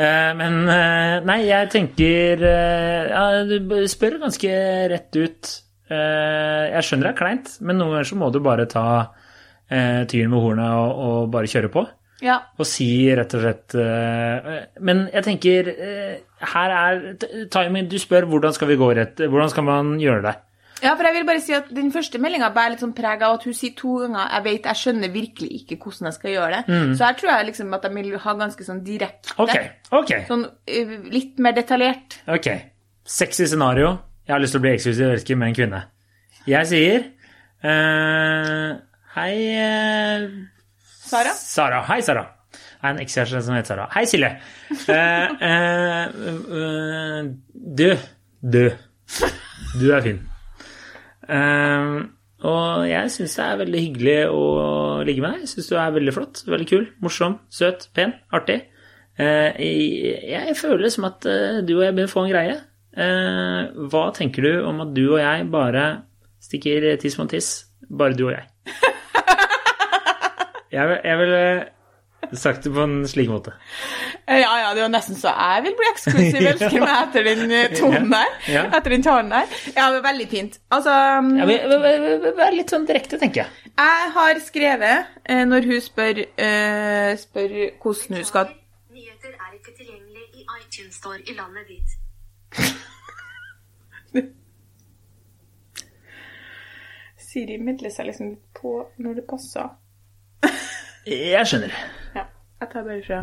Eh, 0.00 0.30
men 0.38 0.54
eh, 0.72 1.16
nei, 1.28 1.38
jeg 1.44 1.68
tenker 1.74 2.44
eh, 2.48 3.10
ja, 3.10 3.24
Du 3.44 3.74
spør 3.90 4.16
ganske 4.22 4.54
rett 4.94 5.18
ut. 5.20 5.50
Eh, 5.92 6.66
jeg 6.76 6.86
skjønner 6.88 7.08
det 7.10 7.12
er 7.14 7.18
kleint, 7.18 7.50
men 7.60 7.78
noen 7.80 7.96
ganger 7.96 8.08
så 8.12 8.18
må 8.20 8.30
du 8.32 8.38
bare 8.44 8.64
ta 8.70 8.84
uh, 9.08 10.02
tyren 10.08 10.30
med 10.32 10.40
hornet 10.44 10.70
og, 10.78 11.02
og 11.06 11.32
bare 11.34 11.50
kjøre 11.50 11.70
på. 11.74 11.82
ja. 12.22 12.38
Og 12.60 12.68
si 12.68 12.86
rett 13.18 13.32
og 13.34 13.42
slett 13.42 13.74
eh, 13.82 14.52
Men 14.84 15.08
jeg 15.10 15.24
tenker 15.26 15.70
eh, 15.72 16.12
Her 16.52 16.74
er 16.76 17.00
timing. 17.50 17.88
Du 17.90 17.96
spør 17.98 18.28
hvordan 18.30 18.54
skal 18.54 18.70
vi 18.70 18.76
gå 18.78 18.88
rett 18.94 19.18
Hvordan 19.26 19.50
skal 19.50 19.66
man 19.66 19.90
gjøre 19.98 20.22
det? 20.28 20.34
Ja, 20.82 20.92
for 20.94 21.06
jeg 21.08 21.16
vil 21.16 21.26
bare 21.26 21.42
si 21.42 21.54
at 21.56 21.72
Den 21.74 21.90
første 21.94 22.20
meldinga 22.22 22.52
bærer 22.54 22.76
litt 22.76 22.84
sånn 22.84 22.94
preg 22.94 23.22
av 23.26 23.40
at 23.40 23.48
hun 23.48 23.54
sier 23.58 23.74
to 23.78 23.96
ganger 24.04 24.30
Jeg 24.36 24.44
vet, 24.46 24.70
jeg 24.70 24.80
skjønner 24.84 25.12
virkelig 25.14 25.50
ikke 25.60 25.80
hvordan 25.82 26.08
jeg 26.12 26.16
skal 26.20 26.34
gjøre 26.36 26.60
det. 26.60 26.78
Så 26.98 27.06
her 27.08 27.18
tror 27.18 27.32
jeg 27.32 27.48
liksom 27.50 27.74
at 27.78 27.88
de 27.88 27.92
vil 27.98 28.16
ha 28.24 28.34
ganske 28.44 28.68
sånn 28.70 28.80
direkte. 28.86 29.34
Ok. 29.42 29.52
ok, 29.98 30.14
Sånn 30.30 30.46
eh, 30.66 30.96
litt 31.10 31.42
mer 31.42 31.58
detaljert. 31.58 32.20
ok. 32.38 32.48
Sexy 33.02 33.46
scenario. 33.50 33.96
Jeg 34.22 34.36
har 34.36 34.42
lyst 34.42 34.54
til 34.54 34.60
å 34.60 34.62
bli 34.62 34.70
eksklusiv 34.76 35.08
elsker 35.10 35.38
med 35.38 35.50
en 35.50 35.56
kvinne. 35.56 35.78
Jeg 36.46 36.68
sier 36.70 37.00
uh, 37.66 38.70
Hei 39.16 39.34
uh, 39.58 40.28
Sara? 41.02 41.34
Sara. 41.34 41.80
Hei, 41.88 41.98
Sara. 42.06 42.22
Jeg 42.54 42.84
har 42.84 42.94
en 42.94 43.02
ekskjæreste 43.02 43.42
som 43.48 43.58
heter 43.58 43.74
Sara. 43.74 43.88
Hei, 43.96 44.04
Silje. 44.06 44.30
Uh, 44.86 46.06
du. 47.82 47.88
Du. 48.42 48.64
Du 49.82 49.86
er 49.90 50.06
fin. 50.06 50.22
Og 52.42 52.88
jeg 52.88 53.12
syns 53.14 53.38
det 53.38 53.44
er 53.44 53.60
veldig 53.60 53.86
hyggelig 53.88 54.18
å 54.30 54.42
ligge 55.06 55.22
med 55.22 55.34
deg. 55.34 55.44
Jeg 55.44 55.54
syns 55.56 55.70
du 55.70 55.78
er 55.82 55.94
veldig 55.98 56.14
flott, 56.14 56.46
veldig 56.46 56.68
kul, 56.70 56.90
morsom, 57.02 57.40
søt, 57.50 57.88
pen, 57.94 58.14
artig. 58.34 58.62
Jeg, 59.18 60.56
føler 60.58 60.90
som 60.90 61.06
at 61.10 61.26
du 61.26 61.74
og 61.76 61.84
jeg 61.84 61.94
begynner 61.94 62.10
å 62.10 62.14
få 62.14 62.24
en 62.26 62.32
greie. 62.32 62.60
Eh, 62.92 63.70
hva 63.88 64.02
tenker 64.16 64.42
du 64.44 64.64
om 64.68 64.80
at 64.84 64.90
du 64.94 65.04
og 65.14 65.20
jeg 65.22 65.46
bare 65.52 65.84
stikker 66.42 66.90
tiss 67.00 67.16
mot 67.18 67.30
tiss? 67.32 67.52
Bare 67.88 68.12
du 68.16 68.26
og 68.28 68.34
jeg. 68.36 68.48
Jeg, 70.72 70.88
vil- 70.88 71.00
jeg 71.04 71.18
ville 71.20 72.36
sagt 72.40 72.64
det 72.64 72.70
på 72.72 72.80
en 72.86 73.02
slik 73.10 73.28
måte. 73.28 73.52
Eh, 74.26 74.38
Ja, 74.40 74.52
ja, 74.62 74.68
det 74.74 74.80
var 74.86 74.88
nesten 74.94 75.18
så 75.20 75.28
jeg 75.36 75.64
vil 75.66 75.74
bli 75.76 75.88
eksklusiv 75.90 76.46
elsker 76.52 76.80
meg 76.80 76.94
etter 77.02 77.26
den 77.28 77.52
eh, 77.52 77.74
tonen 77.76 78.08
der. 78.14 78.30
Ja. 78.48 78.62
Etter 78.78 78.94
den 78.94 79.04
talen 79.04 79.28
der. 79.34 79.50
Ja, 79.76 79.90
det 79.92 79.98
var 79.98 80.06
veldig 80.06 80.28
fint. 80.32 80.56
Altså 80.72 80.94
mm, 81.26 81.34
Ja, 81.42 81.48
Vær 82.40 82.56
litt 82.56 82.72
sånn 82.72 82.86
direkte, 82.88 83.18
tenker 83.20 83.42
jeg. 83.44 83.68
Jeg 83.76 84.10
har 84.16 84.40
skrevet, 84.46 85.12
eh, 85.28 85.44
når 85.50 85.68
hun 85.68 85.84
spør, 85.84 86.22
eh, 86.46 87.12
spør 87.20 87.52
hvordan 87.82 88.16
hun 88.22 88.24
skal 88.32 88.48
Nyheter 88.92 89.32
er 89.36 89.52
ikke 89.58 89.76
tilgjengelig 89.76 90.24
i 90.40 90.46
iTunes 90.62 90.96
Store 91.02 91.20
i 91.20 91.36
landet 91.36 91.68
ditt. 91.68 91.98
Siri 97.26 97.58
midler 97.58 97.90
seg 97.94 98.06
liksom 98.10 98.26
litt 98.34 98.48
på 98.58 98.70
når 99.02 99.12
det 99.20 99.26
passer. 99.30 99.66
Jeg 101.06 101.46
skjønner. 101.48 101.72
Ja, 102.14 102.24
jeg 102.60 102.68
tar 102.70 102.82
bare 102.86 103.02
fra 103.06 103.20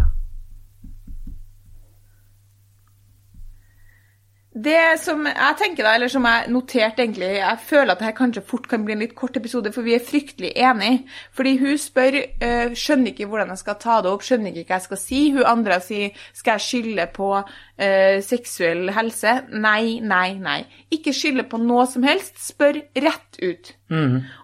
Det 4.60 5.00
som 5.00 5.22
jeg 5.30 5.56
tenker 5.60 5.86
da, 5.86 5.94
eller 5.96 6.10
som 6.12 6.26
jeg 6.26 6.50
noterte 6.52 7.04
egentlig, 7.04 7.30
jeg 7.38 7.62
føler 7.64 7.94
at 7.94 8.02
dette 8.02 8.16
kanskje 8.18 8.44
fort 8.50 8.66
kan 8.68 8.84
bli 8.84 8.96
en 8.96 9.04
litt 9.04 9.16
kort 9.16 9.38
episode, 9.40 9.72
for 9.72 9.86
vi 9.86 9.94
er 9.96 10.04
fryktelig 10.04 10.52
enige. 10.58 11.04
Fordi 11.38 11.54
hun 11.62 11.78
spør, 11.80 12.18
øh, 12.18 12.76
skjønner 12.76 13.14
ikke 13.14 13.28
hvordan 13.30 13.54
jeg 13.54 13.62
skal 13.62 13.80
ta 13.80 14.00
det 14.04 14.12
opp, 14.12 14.26
skjønner 14.26 14.52
ikke 14.52 14.74
hva 14.74 14.80
jeg 14.80 14.88
skal 14.88 15.02
si. 15.04 15.22
Hun 15.36 15.48
andre 15.48 15.80
sier, 15.86 16.22
skal 16.36 16.58
jeg 16.58 16.66
skylde 16.66 17.08
på 17.16 17.30
øh, 17.40 18.20
seksuell 18.26 18.94
helse? 18.96 19.36
Nei, 19.54 20.00
nei, 20.04 20.30
nei. 20.42 20.60
Ikke 20.92 21.14
skylde 21.16 21.46
på 21.48 21.62
noe 21.64 21.86
som 21.88 22.08
helst, 22.08 22.42
spør 22.44 22.82
rett 23.06 23.40
ut. 23.44 23.74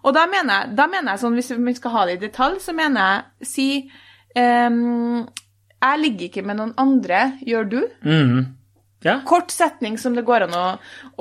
Og 0.04 0.16
da 0.16 0.28
mener 0.32 0.62
jeg, 0.62 0.76
da 0.78 0.90
mener 0.92 1.16
jeg 1.16 1.26
sånn, 1.26 1.40
hvis 1.40 1.56
vi 1.58 1.80
skal 1.80 1.98
ha 1.98 2.06
det 2.08 2.20
i 2.20 2.28
detalj, 2.28 2.62
så 2.64 2.76
mener 2.78 3.10
jeg, 3.10 3.50
si, 3.56 3.70
ehm, 4.38 5.26
jeg 5.82 6.02
ligger 6.06 6.30
ikke 6.30 6.46
med 6.46 6.62
noen 6.62 6.78
andre, 6.78 7.26
gjør 7.46 7.74
du? 7.74 7.82
Mhm. 8.06 8.46
Ja. 9.06 9.20
Kort 9.28 9.54
setning 9.54 10.00
som 10.02 10.16
det 10.18 10.26
går 10.26 10.48
an 10.48 10.56
å 10.58 10.64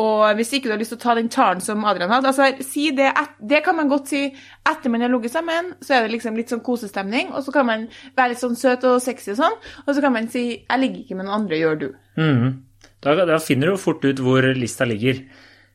Og 0.01 0.23
hvis 0.39 0.55
ikke 0.57 0.71
du 0.71 0.75
har 0.75 0.81
lyst 0.81 0.95
til 0.95 1.01
å 1.01 1.05
ta 1.05 1.15
den 1.19 1.29
talen 1.33 1.61
som 1.61 1.85
Adrian 1.85 2.13
hadde 2.13 2.31
altså 2.31 2.65
si 2.65 2.89
det, 2.97 3.11
et, 3.13 3.35
det 3.45 3.61
kan 3.67 3.77
man 3.77 3.91
godt 3.93 4.09
si 4.15 4.25
etter 4.65 4.91
man 4.91 5.05
har 5.05 5.13
ligget 5.13 5.35
sammen, 5.35 5.75
så 5.85 5.99
er 5.99 6.07
det 6.07 6.15
liksom 6.15 6.39
litt 6.41 6.53
sånn 6.53 6.65
kosestemning, 6.65 7.35
og 7.37 7.45
så 7.45 7.53
kan 7.53 7.69
man 7.69 7.89
være 8.17 8.33
litt 8.33 8.41
sånn 8.41 8.57
søt 8.57 8.87
og 8.89 9.03
sexy 9.05 9.35
og 9.35 9.43
sånn, 9.43 9.59
og 9.85 9.91
så 9.93 10.01
kan 10.01 10.15
man 10.17 10.31
si 10.33 10.65
'jeg 10.65 10.81
ligger 10.81 11.01
ikke 11.05 11.17
med 11.19 11.27
noen 11.27 11.43
andre, 11.43 11.61
gjør 11.61 11.77
du'? 11.83 11.95
Mm. 12.17 12.63
Da, 13.05 13.15
da 13.29 13.39
finner 13.39 13.69
du 13.69 13.73
jo 13.75 13.83
fort 13.85 14.05
ut 14.05 14.23
hvor 14.25 14.43
lista 14.57 14.89
ligger. 14.89 15.21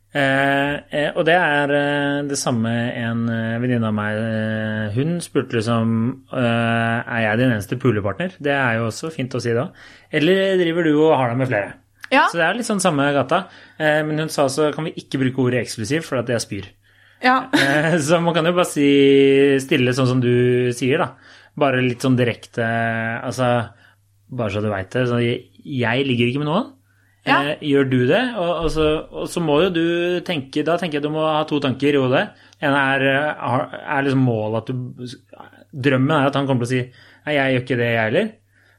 Eh, 0.09 0.75
eh, 0.89 1.11
og 1.13 1.25
det 1.27 1.35
er 1.37 1.69
eh, 1.69 2.23
det 2.25 2.37
samme 2.41 2.71
en 2.97 3.27
eh, 3.29 3.59
venninne 3.61 3.91
av 3.91 3.93
meg 3.93 4.17
eh, 4.17 4.95
Hun 4.95 5.19
spurte 5.21 5.53
liksom 5.53 5.91
eh, 6.33 7.11
Er 7.13 7.19
jeg 7.27 7.37
din 7.37 7.51
eneste 7.53 7.77
pulepartner. 7.77 8.33
Det 8.41 8.55
er 8.55 8.79
jo 8.79 8.87
også 8.87 9.11
fint 9.13 9.35
å 9.37 9.41
si 9.43 9.53
da. 9.53 9.67
Eller 10.09 10.57
driver 10.57 10.89
du 10.89 10.95
og 10.95 11.13
har 11.13 11.29
deg 11.29 11.37
med 11.43 11.51
flere? 11.51 11.77
Ja, 12.11 12.25
Så 12.31 12.39
det 12.39 12.45
er 12.47 12.57
litt 12.57 12.65
sånn 12.67 12.81
samme 12.81 13.05
gata. 13.13 13.43
Eh, 13.77 13.99
men 14.07 14.17
hun 14.23 14.29
sa 14.33 14.47
også 14.47 14.71
kan 14.75 14.87
vi 14.87 14.95
ikke 14.97 15.19
bruke 15.21 15.43
ordet 15.45 15.61
eksklusiv, 15.65 16.01
for 16.07 16.17
at 16.21 16.29
jeg 16.33 16.41
spyr. 16.45 16.69
ja. 17.21 17.35
Eh, 17.53 17.97
Så 18.01 18.19
man 18.23 18.33
kan 18.33 18.45
jo 18.49 18.53
bare 18.57 18.65
si 18.69 18.87
stille 19.61 19.93
sånn 19.93 20.07
som 20.09 20.21
du 20.23 20.71
sier, 20.73 20.97
da. 21.03 21.11
Bare 21.59 21.81
litt 21.83 22.01
sånn 22.01 22.15
direkte 22.17 22.63
Altså, 23.25 23.69
bare 24.31 24.53
så 24.53 24.61
du 24.63 24.69
veit 24.71 24.89
det. 24.93 25.07
Så 25.09 25.19
jeg, 25.21 25.47
jeg 25.65 26.05
ligger 26.07 26.29
ikke 26.31 26.43
med 26.43 26.49
noen. 26.49 26.67
Ja. 27.27 27.41
Eh, 27.51 27.63
gjør 27.67 27.89
du 27.91 27.97
det? 28.07 28.21
Og, 28.39 28.51
og, 28.63 28.69
så, 28.73 28.85
og 29.11 29.27
så 29.29 29.41
må 29.43 29.57
jo 29.65 29.69
du 29.75 29.85
tenke 30.25 30.63
Da 30.65 30.77
tenker 30.79 30.97
jeg 30.97 31.03
du 31.03 31.09
må 31.13 31.25
ha 31.27 31.43
to 31.45 31.59
tanker 31.61 31.93
i 31.93 31.99
hodet. 31.99 32.29
En 32.63 32.73
er, 32.73 33.03
er 33.05 34.05
liksom 34.07 34.23
målet 34.23 34.63
at 34.63 34.71
du 34.71 35.09
Drømmen 35.69 36.15
er 36.15 36.29
at 36.31 36.37
han 36.39 36.47
kommer 36.49 36.65
til 36.65 36.69
å 36.69 36.71
si 36.79 36.81
Nei, 37.27 37.35
jeg 37.35 37.51
gjør 37.53 37.63
ikke 37.65 37.77
det, 37.77 37.89
jeg 37.93 38.05
heller. 38.07 38.29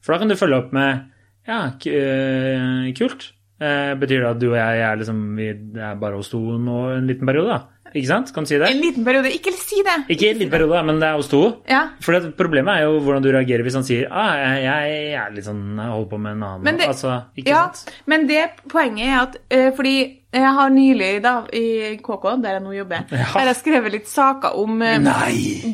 For 0.03 0.15
da 0.15 0.19
kan 0.23 0.33
du 0.33 0.39
følge 0.41 0.59
opp 0.65 0.73
med 0.75 1.05
Ja, 1.49 1.61
øh, 1.73 2.95
kult. 2.99 3.33
Eh, 3.61 3.93
betyr 4.01 4.23
det 4.23 4.31
at 4.31 4.39
du 4.41 4.47
og 4.51 4.57
jeg 4.57 4.81
er 4.81 4.97
liksom 4.97 5.19
vi 5.37 5.51
er 5.53 5.97
bare 6.01 6.17
hos 6.17 6.31
to 6.33 6.39
nå 6.41 6.79
en 6.97 7.07
liten 7.11 7.29
periode, 7.29 7.49
da? 7.53 7.81
ikke 7.91 8.07
sant? 8.07 8.31
Kan 8.33 8.45
du 8.47 8.49
si 8.49 8.57
det? 8.57 8.69
En 8.71 8.79
liten 8.81 9.05
periode. 9.05 9.33
Ikke 9.35 9.51
si 9.53 9.83
det! 9.83 9.97
Ikke 10.15 10.29
en 10.31 10.39
liten 10.39 10.53
periode, 10.53 10.79
men 10.87 11.01
det 11.03 11.09
er 11.09 11.17
hos 11.19 11.29
to. 11.29 11.41
Ja. 11.69 11.81
For 12.01 12.31
problemet 12.39 12.79
er 12.79 12.85
jo 12.87 13.01
hvordan 13.03 13.25
du 13.25 13.29
reagerer 13.35 13.67
hvis 13.67 13.75
han 13.81 13.85
sier 13.85 14.07
ah, 14.15 14.31
jeg, 14.39 14.63
jeg 14.63 15.17
er 15.19 15.35
litt 15.35 15.45
sånn, 15.49 15.65
jeg 15.75 15.91
holder 15.91 16.09
på 16.13 16.21
med 16.23 16.37
en 16.39 16.45
annen 16.47 16.65
Men 16.69 16.79
det- 16.79 16.89
Altså, 16.89 17.17
ikke 17.37 17.51
ja, 17.51 17.65
sant? 17.75 17.93
men 18.07 18.27
det 18.31 18.45
poenget 18.71 19.09
er 19.09 19.19
at 19.25 19.37
uh, 19.51 19.77
Fordi 19.77 19.97
jeg 20.33 20.55
har 20.61 20.71
nylig 20.71 21.11
da, 21.25 21.35
i 21.53 21.97
KK, 21.99 22.25
der 22.45 22.57
jeg 22.57 22.63
nå 22.63 22.73
jobber, 22.79 23.05
Ja. 23.11 23.27
der 23.35 23.51
jeg 23.51 23.57
skrevet 23.59 23.93
litt 23.99 24.09
saker 24.09 24.55
om 24.63 24.81
uh, 24.81 24.97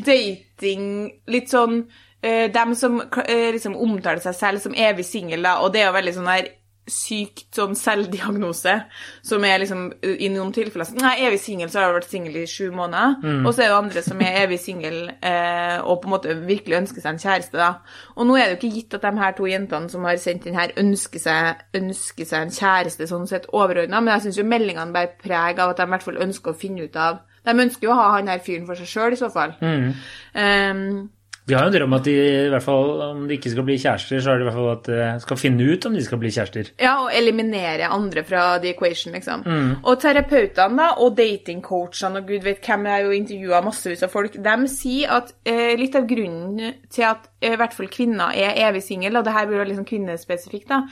dating 0.08 0.88
Litt 1.28 1.52
sånn 1.52 1.84
eh, 2.22 2.46
Dem 2.52 2.74
som 2.78 3.00
eh, 3.24 3.50
liksom 3.56 3.76
omtaler 3.76 4.22
seg 4.24 4.38
selv 4.38 4.64
som 4.64 4.76
evig 4.76 5.04
singel, 5.08 5.46
og 5.60 5.72
det 5.72 5.82
er 5.82 5.90
jo 5.90 5.98
veldig 5.98 6.16
sånn 6.16 6.32
der 6.32 6.54
sykt 6.86 7.56
sånn 7.56 7.74
selvdiagnose, 7.78 8.72
som 9.26 9.44
er 9.46 9.58
liksom 9.58 9.88
eh, 9.98 10.20
i 10.22 10.28
noen 10.30 10.52
tilfeller 10.54 10.86
sånn 10.86 11.02
Nei, 11.02 11.16
evig 11.26 11.40
singel, 11.42 11.70
så 11.70 11.80
har 11.80 11.88
jeg 11.88 11.96
vært 11.96 12.12
singel 12.12 12.36
i 12.38 12.44
sju 12.50 12.68
måneder. 12.74 13.16
Og 13.42 13.50
så 13.50 13.64
er 13.64 13.72
det 13.72 13.78
andre 13.78 14.02
som 14.06 14.22
er 14.22 14.38
evig 14.44 14.60
singel 14.62 14.98
eh, 15.18 15.78
og 15.82 16.00
på 16.02 16.08
en 16.08 16.14
måte 16.14 16.36
virkelig 16.46 16.78
ønsker 16.78 17.02
seg 17.02 17.16
en 17.16 17.22
kjæreste, 17.24 17.58
da. 17.58 17.70
Og 18.14 18.28
nå 18.28 18.36
er 18.38 18.46
det 18.46 18.56
jo 18.56 18.60
ikke 18.60 18.76
gitt 18.76 18.98
at 18.98 19.06
de 19.06 19.12
her 19.18 19.36
to 19.36 19.50
jentene 19.50 19.90
som 19.92 20.06
har 20.06 20.20
sendt 20.22 20.46
den 20.46 20.58
her, 20.58 20.74
ønsker 20.78 21.22
seg, 21.22 21.66
ønsker 21.76 22.30
seg 22.30 22.46
en 22.46 22.54
kjæreste 22.54 23.10
sånn 23.10 23.26
sett 23.30 23.50
overordna, 23.52 24.00
men 24.00 24.14
jeg 24.14 24.28
syns 24.28 24.40
jo 24.40 24.46
meldingene 24.46 24.94
bærer 24.94 25.18
preg 25.22 25.58
av 25.62 25.74
at 25.74 25.82
de 25.82 25.88
i 25.88 25.94
hvert 25.96 26.06
fall 26.06 26.22
ønsker 26.28 26.54
å 26.54 26.60
finne 26.60 26.86
ut 26.86 26.96
av 26.96 27.24
De 27.46 27.52
ønsker 27.54 27.86
jo 27.86 27.92
å 27.94 27.98
ha 27.98 28.06
han 28.16 28.30
her 28.30 28.40
fyren 28.42 28.66
for 28.66 28.78
seg 28.78 28.88
sjøl, 28.90 29.14
i 29.14 29.18
så 29.20 29.28
fall. 29.30 29.52
Um, 30.34 30.86
De 31.46 31.54
har 31.54 31.66
jo 31.66 31.70
en 31.70 31.76
drøm 31.76 31.92
om 31.92 31.98
at 32.00 32.06
de, 32.08 32.14
i 32.46 32.48
hvert 32.50 32.64
fall 32.64 33.02
om 33.06 33.20
de 33.28 33.36
ikke 33.36 33.52
skal 33.52 33.66
bli 33.66 33.76
kjærester, 33.78 34.18
så 34.22 34.32
er 34.32 34.40
det 34.40 34.46
i 34.46 34.48
hvert 34.48 34.56
fall 34.56 34.72
at 34.72 34.88
de 34.90 35.22
skal 35.22 35.38
finne 35.38 35.68
ut 35.70 35.86
om 35.86 35.94
de 35.94 36.02
skal 36.02 36.18
bli 36.18 36.32
kjærester. 36.34 36.72
Ja, 36.82 36.96
og 37.04 37.12
eliminere 37.14 37.90
andre 37.92 38.24
fra 38.26 38.46
the 38.62 38.72
equation, 38.74 39.14
liksom. 39.14 39.44
Og 39.86 40.00
terapeutene 40.02 40.80
da, 40.80 40.88
og 41.04 41.14
datingcoachene 41.18 42.22
og 42.22 42.32
gud 42.32 42.42
vet 42.48 42.66
hvem, 42.66 42.88
jeg 42.88 42.96
har 42.96 43.06
jo 43.06 43.14
intervjua 43.14 43.62
massevis 43.62 44.02
av 44.02 44.10
folk, 44.10 44.40
de 44.42 44.56
sier 44.72 45.14
at 45.20 45.30
eh, 45.46 45.76
litt 45.78 45.94
av 45.98 46.08
grunnen 46.10 46.74
til 46.90 47.06
at 47.06 47.28
eh, 47.28 47.35
i 47.52 47.56
hvert 47.60 47.74
fall 47.76 47.88
kvinner 47.92 48.34
er 48.34 48.56
evig 48.68 48.82
single, 48.86 49.18
og 49.18 49.24
det 49.26 49.32
her 49.36 49.46
blir 49.46 49.58
jo 49.62 49.68
liksom 49.70 49.86
kvinnespesifikt, 49.88 50.68
da, 50.70 50.82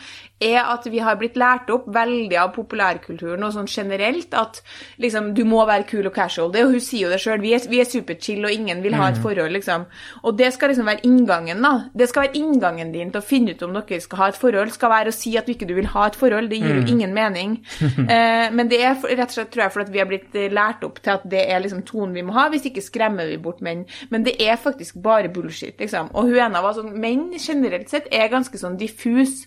er 0.44 0.60
at 0.74 0.86
vi 0.90 0.98
har 1.02 1.16
blitt 1.20 1.36
lært 1.40 1.70
opp 1.72 1.86
veldig 1.94 2.36
av 2.40 2.52
populærkulturen 2.56 3.42
og 3.46 3.52
sånn 3.54 3.68
generelt 3.70 4.34
at 4.36 4.60
liksom, 5.00 5.32
du 5.34 5.44
må 5.48 5.62
være 5.66 5.86
cool 5.90 6.08
og 6.10 6.14
casual. 6.16 6.50
Det, 6.54 6.64
og 6.66 6.74
hun 6.76 6.82
sier 6.84 7.06
jo 7.06 7.12
det 7.12 7.20
sjøl, 7.22 7.40
vi, 7.42 7.54
er- 7.56 7.68
vi 7.70 7.80
er 7.80 7.88
superchill, 7.88 8.44
og 8.44 8.52
ingen 8.52 8.82
vil 8.84 8.94
ha 8.98 9.08
et 9.12 9.20
forhold, 9.22 9.52
liksom. 9.56 9.86
Og 10.24 10.36
det 10.38 10.52
skal 10.54 10.70
liksom 10.72 10.86
være 10.90 11.04
inngangen, 11.08 11.62
da. 11.64 11.72
Det 11.94 12.08
skal 12.10 12.26
være 12.26 12.38
inngangen 12.40 12.92
din 12.94 13.10
til 13.14 13.22
å 13.22 13.24
finne 13.24 13.54
ut 13.54 13.62
om 13.66 13.74
dere 13.78 14.00
skal 14.04 14.20
ha 14.20 14.28
et 14.32 14.38
forhold. 14.40 14.72
Skal 14.74 14.92
være 14.92 15.12
å 15.12 15.16
si 15.16 15.34
at 15.40 15.46
du 15.48 15.54
ikke 15.54 15.68
vil 15.74 15.88
ha 15.94 16.06
et 16.10 16.18
forhold. 16.18 16.50
Det 16.52 16.58
gir 16.60 16.78
jo 16.80 16.84
ingen 16.94 17.14
mening. 17.16 17.56
eh, 18.04 18.50
men 18.54 18.68
det 18.70 18.80
er 18.84 18.98
rett 19.00 19.30
og 19.30 19.36
slett, 19.38 19.50
tror 19.54 19.64
jeg, 19.66 19.74
fordi 19.78 19.94
vi 19.96 20.02
har 20.02 20.10
blitt 20.10 20.36
eh, 20.38 20.50
lært 20.52 20.84
opp 20.86 21.00
til 21.04 21.14
at 21.16 21.24
det 21.30 21.44
er 21.50 21.62
liksom 21.64 21.82
tonen 21.88 22.14
vi 22.16 22.24
må 22.26 22.34
ha. 22.36 22.46
Hvis 22.52 22.68
ikke 22.70 22.84
skremmer 22.84 23.28
vi 23.30 23.38
bort 23.42 23.62
menn. 23.64 23.84
Men 24.12 24.26
det 24.26 24.36
er 24.44 24.60
faktisk 24.60 24.98
bare 25.04 25.30
bullshit, 25.32 25.78
liksom. 25.80 26.10
Og 26.14 26.28
hun 26.30 26.36
ene 26.44 26.62
var 26.64 26.76
sånn 26.76 26.92
Menn 27.00 27.30
generelt 27.38 27.90
sett 27.92 28.10
er 28.12 28.30
ganske 28.32 28.60
sånn 28.60 28.78
diffus 28.80 29.44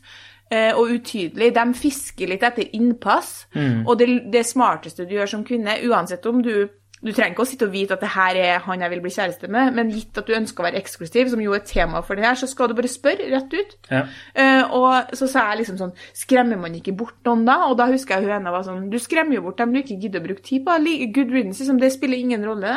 eh, 0.51 0.73
og 0.73 0.93
utydelig. 0.97 1.53
De 1.55 1.65
fisker 1.77 2.33
litt 2.33 2.45
etter 2.47 2.67
innpass. 2.77 3.47
Og 3.85 3.95
det, 3.99 4.09
det 4.33 4.45
smarteste 4.47 5.07
du 5.07 5.15
gjør 5.17 5.33
som 5.37 5.45
kvinne, 5.47 5.79
uansett 5.87 6.25
om 6.29 6.43
du 6.45 6.67
du 6.97 7.11
trenger 7.13 7.35
ikke 7.35 7.43
å 7.43 7.47
sitte 7.47 7.67
og 7.67 7.73
vite 7.75 7.93
at 7.93 8.01
det 8.01 8.09
her 8.09 8.37
er 8.41 8.63
han 8.65 8.81
jeg 8.81 8.89
vil 8.89 9.01
bli 9.03 9.11
kjæreste 9.13 9.47
med, 9.53 9.75
men 9.77 9.91
gitt 9.93 10.17
at 10.17 10.25
du 10.25 10.33
ønsker 10.33 10.63
å 10.63 10.65
være 10.65 10.79
eksklusiv, 10.79 11.29
som 11.29 11.41
jo 11.43 11.53
er 11.53 11.61
tema 11.67 12.01
for 12.05 12.17
det 12.17 12.25
her, 12.25 12.39
så 12.39 12.49
skal 12.49 12.71
du 12.71 12.73
bare 12.77 12.89
spørre 12.89 13.27
rett 13.29 13.53
ut. 13.53 13.75
Ja. 13.91 14.01
Uh, 14.33 14.73
og 14.79 15.13
så 15.19 15.29
sa 15.29 15.43
jeg 15.51 15.61
liksom 15.61 15.77
sånn 15.77 15.93
Skremmer 16.17 16.57
man 16.59 16.73
ikke 16.77 16.95
bort 16.97 17.19
noen 17.27 17.45
da? 17.47 17.59
Og 17.69 17.77
da 17.77 17.85
husker 17.91 18.17
jeg 18.17 18.25
hun 18.25 18.33
ene 18.39 18.53
var 18.53 18.65
sånn 18.65 18.87
Du 18.91 18.97
skremmer 19.01 19.37
jo 19.37 19.43
bort 19.45 19.61
dem 19.61 19.75
du 19.75 19.79
ikke 19.79 19.99
gidder 20.01 20.23
å 20.23 20.25
bruke 20.25 20.43
tid 20.45 20.65
på. 20.65 20.79
Good 21.13 21.31
riddance, 21.33 21.61
liksom. 21.61 21.79
Det 21.81 21.91
spiller 21.93 22.17
ingen 22.17 22.45
rolle. 22.47 22.73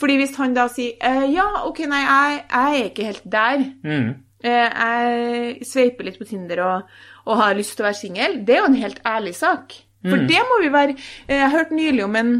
Fordi 0.00 0.18
hvis 0.20 0.36
han 0.38 0.56
da 0.56 0.68
sier 0.72 1.00
uh, 1.00 1.24
Ja, 1.32 1.48
OK, 1.64 1.84
nei, 1.88 2.04
jeg, 2.04 2.44
jeg 2.44 2.82
er 2.84 2.92
ikke 2.92 3.08
helt 3.08 3.26
der. 3.32 3.66
Mm. 3.86 4.14
Uh, 4.44 4.68
jeg 4.68 5.68
sveiper 5.72 6.10
litt 6.10 6.20
på 6.20 6.28
Tinder 6.28 6.60
og, 6.66 6.96
og 7.24 7.40
har 7.40 7.56
lyst 7.56 7.78
til 7.78 7.86
å 7.86 7.88
være 7.88 8.02
singel. 8.02 8.40
Det 8.44 8.58
er 8.58 8.64
jo 8.64 8.70
en 8.74 8.82
helt 8.84 9.00
ærlig 9.08 9.36
sak. 9.40 9.78
For 10.04 10.20
det 10.28 10.40
må 10.44 10.58
vi 10.60 10.66
være 10.68 10.94
Jeg 11.30 11.48
hørte 11.54 11.76
nylig 11.78 12.02
om 12.04 12.16
en 12.20 12.32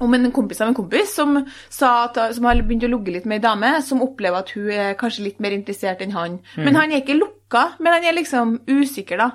om 0.00 0.16
en 0.16 0.30
kompis 0.34 0.60
av 0.64 0.70
en 0.70 0.76
kompis 0.76 1.14
som, 1.14 1.38
sa 1.72 1.90
at, 2.08 2.20
som 2.36 2.48
har 2.48 2.60
begynt 2.64 2.86
å 2.88 2.92
lugge 2.92 3.14
litt 3.14 3.26
med 3.28 3.40
ei 3.40 3.46
dame, 3.46 3.72
som 3.86 4.04
opplever 4.04 4.42
at 4.42 4.52
hun 4.56 4.70
er 4.74 4.94
kanskje 5.00 5.26
litt 5.28 5.42
mer 5.44 5.56
interessert 5.56 6.02
enn 6.04 6.16
han. 6.16 6.38
Men 6.56 6.78
han 6.80 6.92
er 6.92 7.04
ikke 7.04 7.18
lukka, 7.18 7.66
men 7.78 7.98
han 7.98 8.06
er 8.08 8.16
liksom 8.16 8.58
usikker, 8.70 9.20
da. 9.20 9.30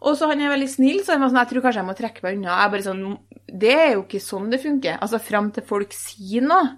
Og 0.00 0.16
så 0.16 0.30
han 0.30 0.40
er 0.40 0.52
veldig 0.52 0.68
snill, 0.72 1.02
så 1.04 1.12
han 1.12 1.24
var 1.24 1.32
sånn, 1.32 1.42
jeg 1.42 1.50
tror 1.50 1.64
kanskje 1.66 1.82
jeg 1.82 1.88
må 1.90 1.96
trekke 1.98 2.24
meg 2.24 2.38
unna. 2.38 2.54
Jeg 2.62 2.72
bare 2.72 2.86
sånn, 2.86 3.02
Det 3.52 3.72
er 3.74 3.92
jo 3.94 4.04
ikke 4.04 4.20
sånn 4.22 4.50
det 4.52 4.60
funker. 4.62 4.98
Altså, 5.02 5.20
Fram 5.20 5.50
til 5.54 5.64
folk 5.66 5.92
sier 5.94 6.44
noe, 6.44 6.72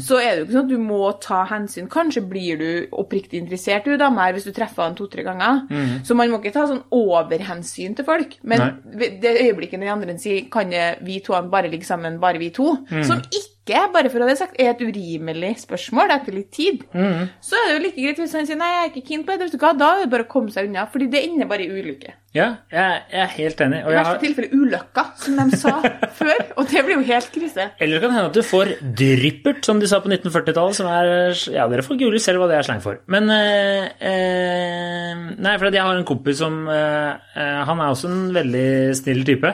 så 0.00 0.20
er 0.20 0.30
det 0.30 0.38
jo 0.40 0.46
ikke 0.46 0.56
sånn 0.56 0.68
at 0.68 0.72
du 0.72 0.78
må 0.82 1.00
ta 1.24 1.42
hensyn. 1.50 1.88
Kanskje 1.92 2.22
blir 2.28 2.60
du 2.60 2.70
oppriktig 2.92 3.40
interessert 3.42 3.88
i 3.88 3.96
dama 4.00 4.26
her 4.26 4.36
hvis 4.36 4.46
du 4.48 4.52
treffer 4.56 4.86
han 4.86 4.96
to-tre 4.98 5.24
ganger. 5.26 5.64
Så 6.06 6.16
man 6.16 6.30
må 6.30 6.40
ikke 6.40 6.54
ta 6.54 6.66
sånn 6.70 6.84
overhensyn 6.94 7.96
til 7.98 8.06
folk. 8.08 8.38
Men 8.42 8.64
Nei. 8.64 9.10
det 9.20 9.34
øyeblikket 9.42 9.80
den 9.80 9.88
andre 9.92 10.18
sier 10.18 10.48
kan 10.52 10.72
vi 11.04 11.20
to 11.24 11.36
bare 11.50 11.70
ligge 11.72 11.86
sammen, 11.88 12.20
bare 12.20 12.38
vi 12.38 12.50
to, 12.54 12.74
som 13.02 13.20
ikke, 13.24 13.57
bare 13.92 14.08
for 14.08 14.18
å 14.20 14.24
ha 14.24 14.30
det 14.32 14.38
sagt, 14.40 14.56
er 14.60 14.70
et 14.72 14.80
urimelig 14.80 15.50
spørsmål 15.64 16.10
etter 16.14 16.32
litt 16.38 16.50
tid, 16.54 16.84
så 16.92 17.58
er 17.58 17.66
det 17.68 17.74
jo 17.76 17.82
like 17.84 18.00
greit 18.04 18.18
hvis 18.22 18.34
han 18.38 18.46
sier 18.48 18.56
nei, 18.56 18.68
jeg 18.72 18.84
er 18.86 18.90
ikke 18.94 19.06
keen 19.08 19.24
på 19.26 19.34
det, 19.36 19.46
vet 19.48 19.52
du 19.52 19.58
hva, 19.62 19.74
da 19.76 19.90
er 19.96 20.00
det 20.06 20.10
bare 20.14 20.24
å 20.24 20.30
komme 20.32 20.50
seg 20.54 20.68
unna, 20.70 20.86
fordi 20.92 21.06
det 21.12 21.22
ender 21.28 21.46
bare 21.50 21.66
i 21.66 21.70
ulykke. 21.74 22.14
ja, 22.36 22.46
jeg, 22.70 23.02
jeg 23.12 23.20
er 23.24 23.30
helt 23.34 23.60
enig. 23.64 23.78
Og 23.84 23.90
I 23.92 23.96
verste 23.98 24.12
har, 24.14 24.20
tilfelle 24.22 24.60
ulykka, 24.62 25.04
som 25.24 25.38
de 25.40 25.58
sa 25.58 25.74
før, 26.20 26.42
og 26.60 26.68
det 26.70 26.84
blir 26.86 26.96
jo 26.98 27.06
helt 27.08 27.30
krise. 27.34 27.68
eller 27.78 27.96
det 27.98 28.02
kan 28.04 28.14
hende 28.16 28.30
at 28.30 28.36
du 28.38 28.42
får 28.46 28.72
dryppert, 29.02 29.64
som 29.66 29.80
de 29.82 29.88
sa 29.90 30.00
på 30.04 30.08
1940-tallet, 30.12 30.78
som 30.78 30.88
er 30.92 31.12
Ja, 31.54 31.66
dere 31.72 31.84
får 31.86 31.98
gule 32.00 32.20
selv 32.22 32.42
hva 32.42 32.48
det 32.50 32.58
er 32.60 32.68
slang 32.68 32.80
for. 32.84 33.00
Men 33.10 33.28
eh, 33.32 33.88
eh, 34.00 35.26
Nei, 35.38 35.56
for 35.58 35.70
jeg 35.72 35.82
har 35.84 35.98
en 35.98 36.06
kompis 36.08 36.38
som 36.40 36.60
eh, 36.72 37.12
eh, 37.36 37.60
Han 37.68 37.80
er 37.82 37.92
også 37.92 38.08
en 38.12 38.24
veldig 38.36 38.66
snill 38.98 39.24
type. 39.28 39.52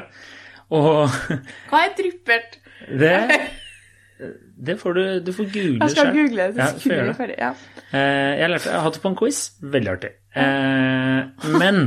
Og 0.74 1.08
Hva 1.70 1.82
er 1.86 1.94
dryppert? 1.98 2.58
det 2.84 3.16
Det 4.56 4.76
får 4.80 4.94
du 4.94 5.20
Du 5.26 5.32
får 5.32 5.44
google 5.52 5.80
Jeg 5.82 5.90
skal 5.90 6.06
selv. 6.06 6.14
google 6.16 6.36
det. 6.36 6.56
Ja, 6.56 6.66
så 6.66 6.88
gjøre 6.90 7.14
skulle 7.14 7.28
det. 7.28 7.36
ja. 7.38 7.52
Eh, 7.92 8.38
jeg, 8.40 8.50
lærte, 8.50 8.68
jeg 8.70 8.74
har 8.78 8.82
hatt 8.88 8.94
det 8.94 9.02
på 9.02 9.08
en 9.12 9.16
quiz. 9.16 9.40
Veldig 9.62 9.90
artig. 9.96 10.10
Eh, 10.34 11.50
men 11.58 11.80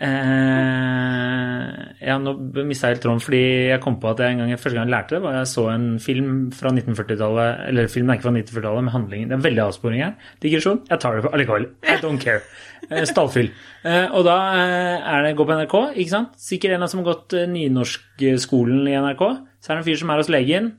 eh, 0.00 1.76
Ja, 2.02 2.16
nå 2.18 2.32
mista 2.66 2.88
jeg 2.90 2.96
helt 2.96 3.04
tråden, 3.04 3.20
fordi 3.22 3.40
jeg 3.70 3.80
kom 3.84 3.98
på 4.02 4.10
at 4.10 4.18
jeg 4.22 4.34
en 4.34 4.40
gang, 4.42 4.54
første 4.58 4.74
gang 4.78 4.88
jeg 4.88 4.94
lærte 4.96 5.14
det, 5.16 5.20
var 5.22 5.36
jeg 5.38 5.50
så 5.52 5.66
en 5.70 5.84
film 6.02 6.32
fra 6.56 6.72
1940-tallet, 6.74 7.60
eller 7.70 7.86
filmen 7.92 8.10
er 8.10 8.18
ikke 8.18 8.26
fra 8.26 8.34
1940-tallet, 8.34 8.84
med 8.88 8.94
handlingen 8.96 9.30
Det 9.30 9.36
er 9.38 9.44
veldig 9.46 9.62
avsporing 9.68 10.02
her. 10.02 10.16
Digresjon. 10.42 10.80
Jeg 10.90 10.98
tar 11.04 11.14
det 11.18 11.22
på 11.26 11.32
allikevel. 11.36 11.68
I 11.86 11.96
don't 12.02 12.18
care. 12.22 12.42
Eh, 12.90 13.04
Stallfyll. 13.06 13.52
Eh, 13.86 14.08
og 14.10 14.26
da 14.26 14.36
er 14.58 15.22
det 15.28 15.36
gå 15.38 15.46
på 15.46 15.58
NRK, 15.60 15.76
ikke 16.02 16.10
sant? 16.16 16.34
Sikkert 16.42 16.74
en 16.76 16.82
av 16.88 16.90
som 16.90 17.04
har 17.04 17.12
gått 17.12 17.36
nynorskskolen 17.54 18.82
i 18.90 18.98
NRK. 18.98 19.22
Så 19.62 19.70
er 19.70 19.78
det 19.78 19.84
en 19.84 19.88
fyr 19.92 20.00
som 20.02 20.10
er 20.10 20.22
hos 20.24 20.32
legen, 20.32 20.72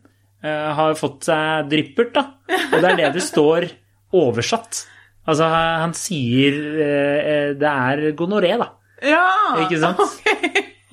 har 0.44 0.96
fått 1.00 1.24
seg 1.30 1.70
dryppert, 1.72 2.14
da. 2.18 2.24
Og 2.74 2.80
det 2.82 2.90
er 2.92 2.98
det 3.00 3.12
det 3.16 3.24
står 3.24 3.70
oversatt. 4.14 4.84
Altså, 5.28 5.48
han 5.48 5.94
sier 5.96 6.58
eh, 6.84 7.54
det 7.56 7.70
er 7.70 8.10
gonoré, 8.20 8.56
da. 8.60 8.72
Ja! 9.04 9.24
Ikke 9.64 9.80
sant? 9.80 10.00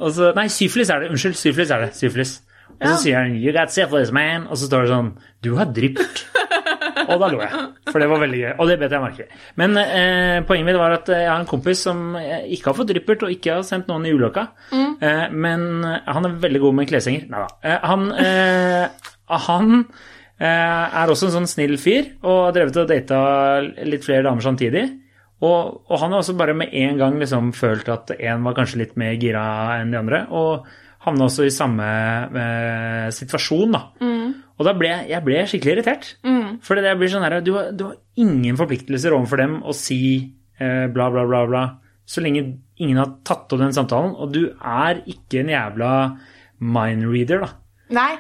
Og 0.01 0.15
så, 0.17 0.31
nei, 0.37 0.47
syflis 0.49 0.89
er 0.95 1.03
det. 1.05 1.11
Unnskyld, 1.13 1.35
syflis 1.37 1.71
er 1.75 1.83
det. 1.87 1.91
Syflis. 1.99 2.37
Og 2.81 2.87
så 2.87 2.93
Ja. 2.95 2.97
sier 3.03 3.17
han 3.19 3.35
'You 3.37 3.53
got 3.53 3.69
syphilis, 3.75 4.11
man', 4.11 4.47
og 4.49 4.57
så 4.57 4.65
står 4.71 4.87
det 4.87 4.91
sånn 4.95 5.11
'Du 5.43 5.57
har 5.59 5.67
dryppert'. 5.67 6.23
og 7.11 7.21
da 7.21 7.27
lo 7.29 7.41
jeg, 7.43 7.51
for 7.91 7.99
det 8.01 8.09
var 8.09 8.19
veldig 8.23 8.39
gøy. 8.41 8.55
Og 8.59 8.69
det 8.69 8.79
bet 8.81 8.91
jeg 8.93 9.01
merke 9.03 9.21
i. 9.27 9.29
Men 9.57 9.77
eh, 9.77 10.41
poenget 10.49 10.65
mitt 10.71 10.79
var 10.79 10.93
at 10.97 11.07
jeg 11.13 11.29
har 11.29 11.41
en 11.41 11.47
kompis 11.47 11.83
som 11.83 12.17
eh, 12.17 12.47
ikke 12.55 12.71
har 12.71 12.75
fått 12.79 12.89
dryppert, 12.95 13.23
og 13.27 13.31
ikke 13.35 13.55
har 13.59 13.63
sendt 13.63 13.89
noen 13.89 14.07
i 14.07 14.13
ulykka. 14.15 14.47
Eh, 14.73 15.29
men 15.31 15.83
han 15.85 16.25
er 16.25 16.39
veldig 16.41 16.61
god 16.61 16.75
med 16.75 16.89
kleshenger. 16.89 17.29
Nei 17.29 17.45
da. 17.45 17.49
Eh, 17.69 17.79
han 17.83 18.13
eh, 18.13 18.89
han 19.47 19.85
eh, 20.41 20.47
er 20.47 21.13
også 21.13 21.29
en 21.29 21.37
sånn 21.39 21.51
snill 21.51 21.77
fyr, 21.81 22.17
og 22.25 22.49
har 22.49 22.57
drevet 22.57 22.81
og 22.83 22.91
data 22.91 23.21
litt 23.87 24.07
flere 24.07 24.27
damer 24.27 24.45
samtidig. 24.45 24.85
Og, 25.41 25.81
og 25.89 25.97
han 26.03 26.13
har 26.13 26.21
også 26.21 26.35
bare 26.37 26.53
med 26.57 26.75
en 26.77 26.99
gang 27.01 27.15
liksom 27.21 27.53
følt 27.57 27.89
at 27.89 28.11
en 28.19 28.43
var 28.45 28.57
kanskje 28.59 28.83
litt 28.83 28.97
mer 29.01 29.15
gira 29.17 29.43
enn 29.79 29.95
de 29.95 30.01
andre, 30.03 30.27
og 30.37 30.67
havna 31.07 31.31
også 31.31 31.47
i 31.49 31.53
samme 31.55 31.87
eh, 32.37 33.07
situasjon, 33.17 33.73
da. 33.73 33.87
Og 34.61 34.67
da 34.69 34.75
ble 34.77 34.91
jeg, 35.09 35.23
ble 35.25 35.39
skikkelig 35.49 35.73
irritert. 35.79 36.11
For 36.61 36.77
det 36.77 36.93
blir 37.01 37.09
sånn 37.09 37.25
her, 37.25 37.39
du 37.41 37.55
har, 37.57 37.71
du 37.73 37.87
har 37.89 37.97
ingen 38.21 38.59
forpliktelser 38.61 39.17
overfor 39.17 39.41
dem 39.41 39.55
å 39.65 39.73
si 39.73 40.01
eh, 40.61 40.85
bla, 40.93 41.07
bla, 41.15 41.25
bla, 41.25 41.47
bla, 41.49 41.63
så 42.05 42.21
lenge 42.21 42.43
ingen 42.77 43.01
har 43.01 43.15
tatt 43.25 43.49
opp 43.49 43.63
den 43.63 43.73
samtalen, 43.73 44.13
og 44.13 44.35
du 44.35 44.43
er 44.61 45.01
ikke 45.09 45.41
en 45.41 45.55
jævla 45.55 45.93
mindreader, 46.61 47.47
da. 47.47 47.55
Nei, 47.91 48.13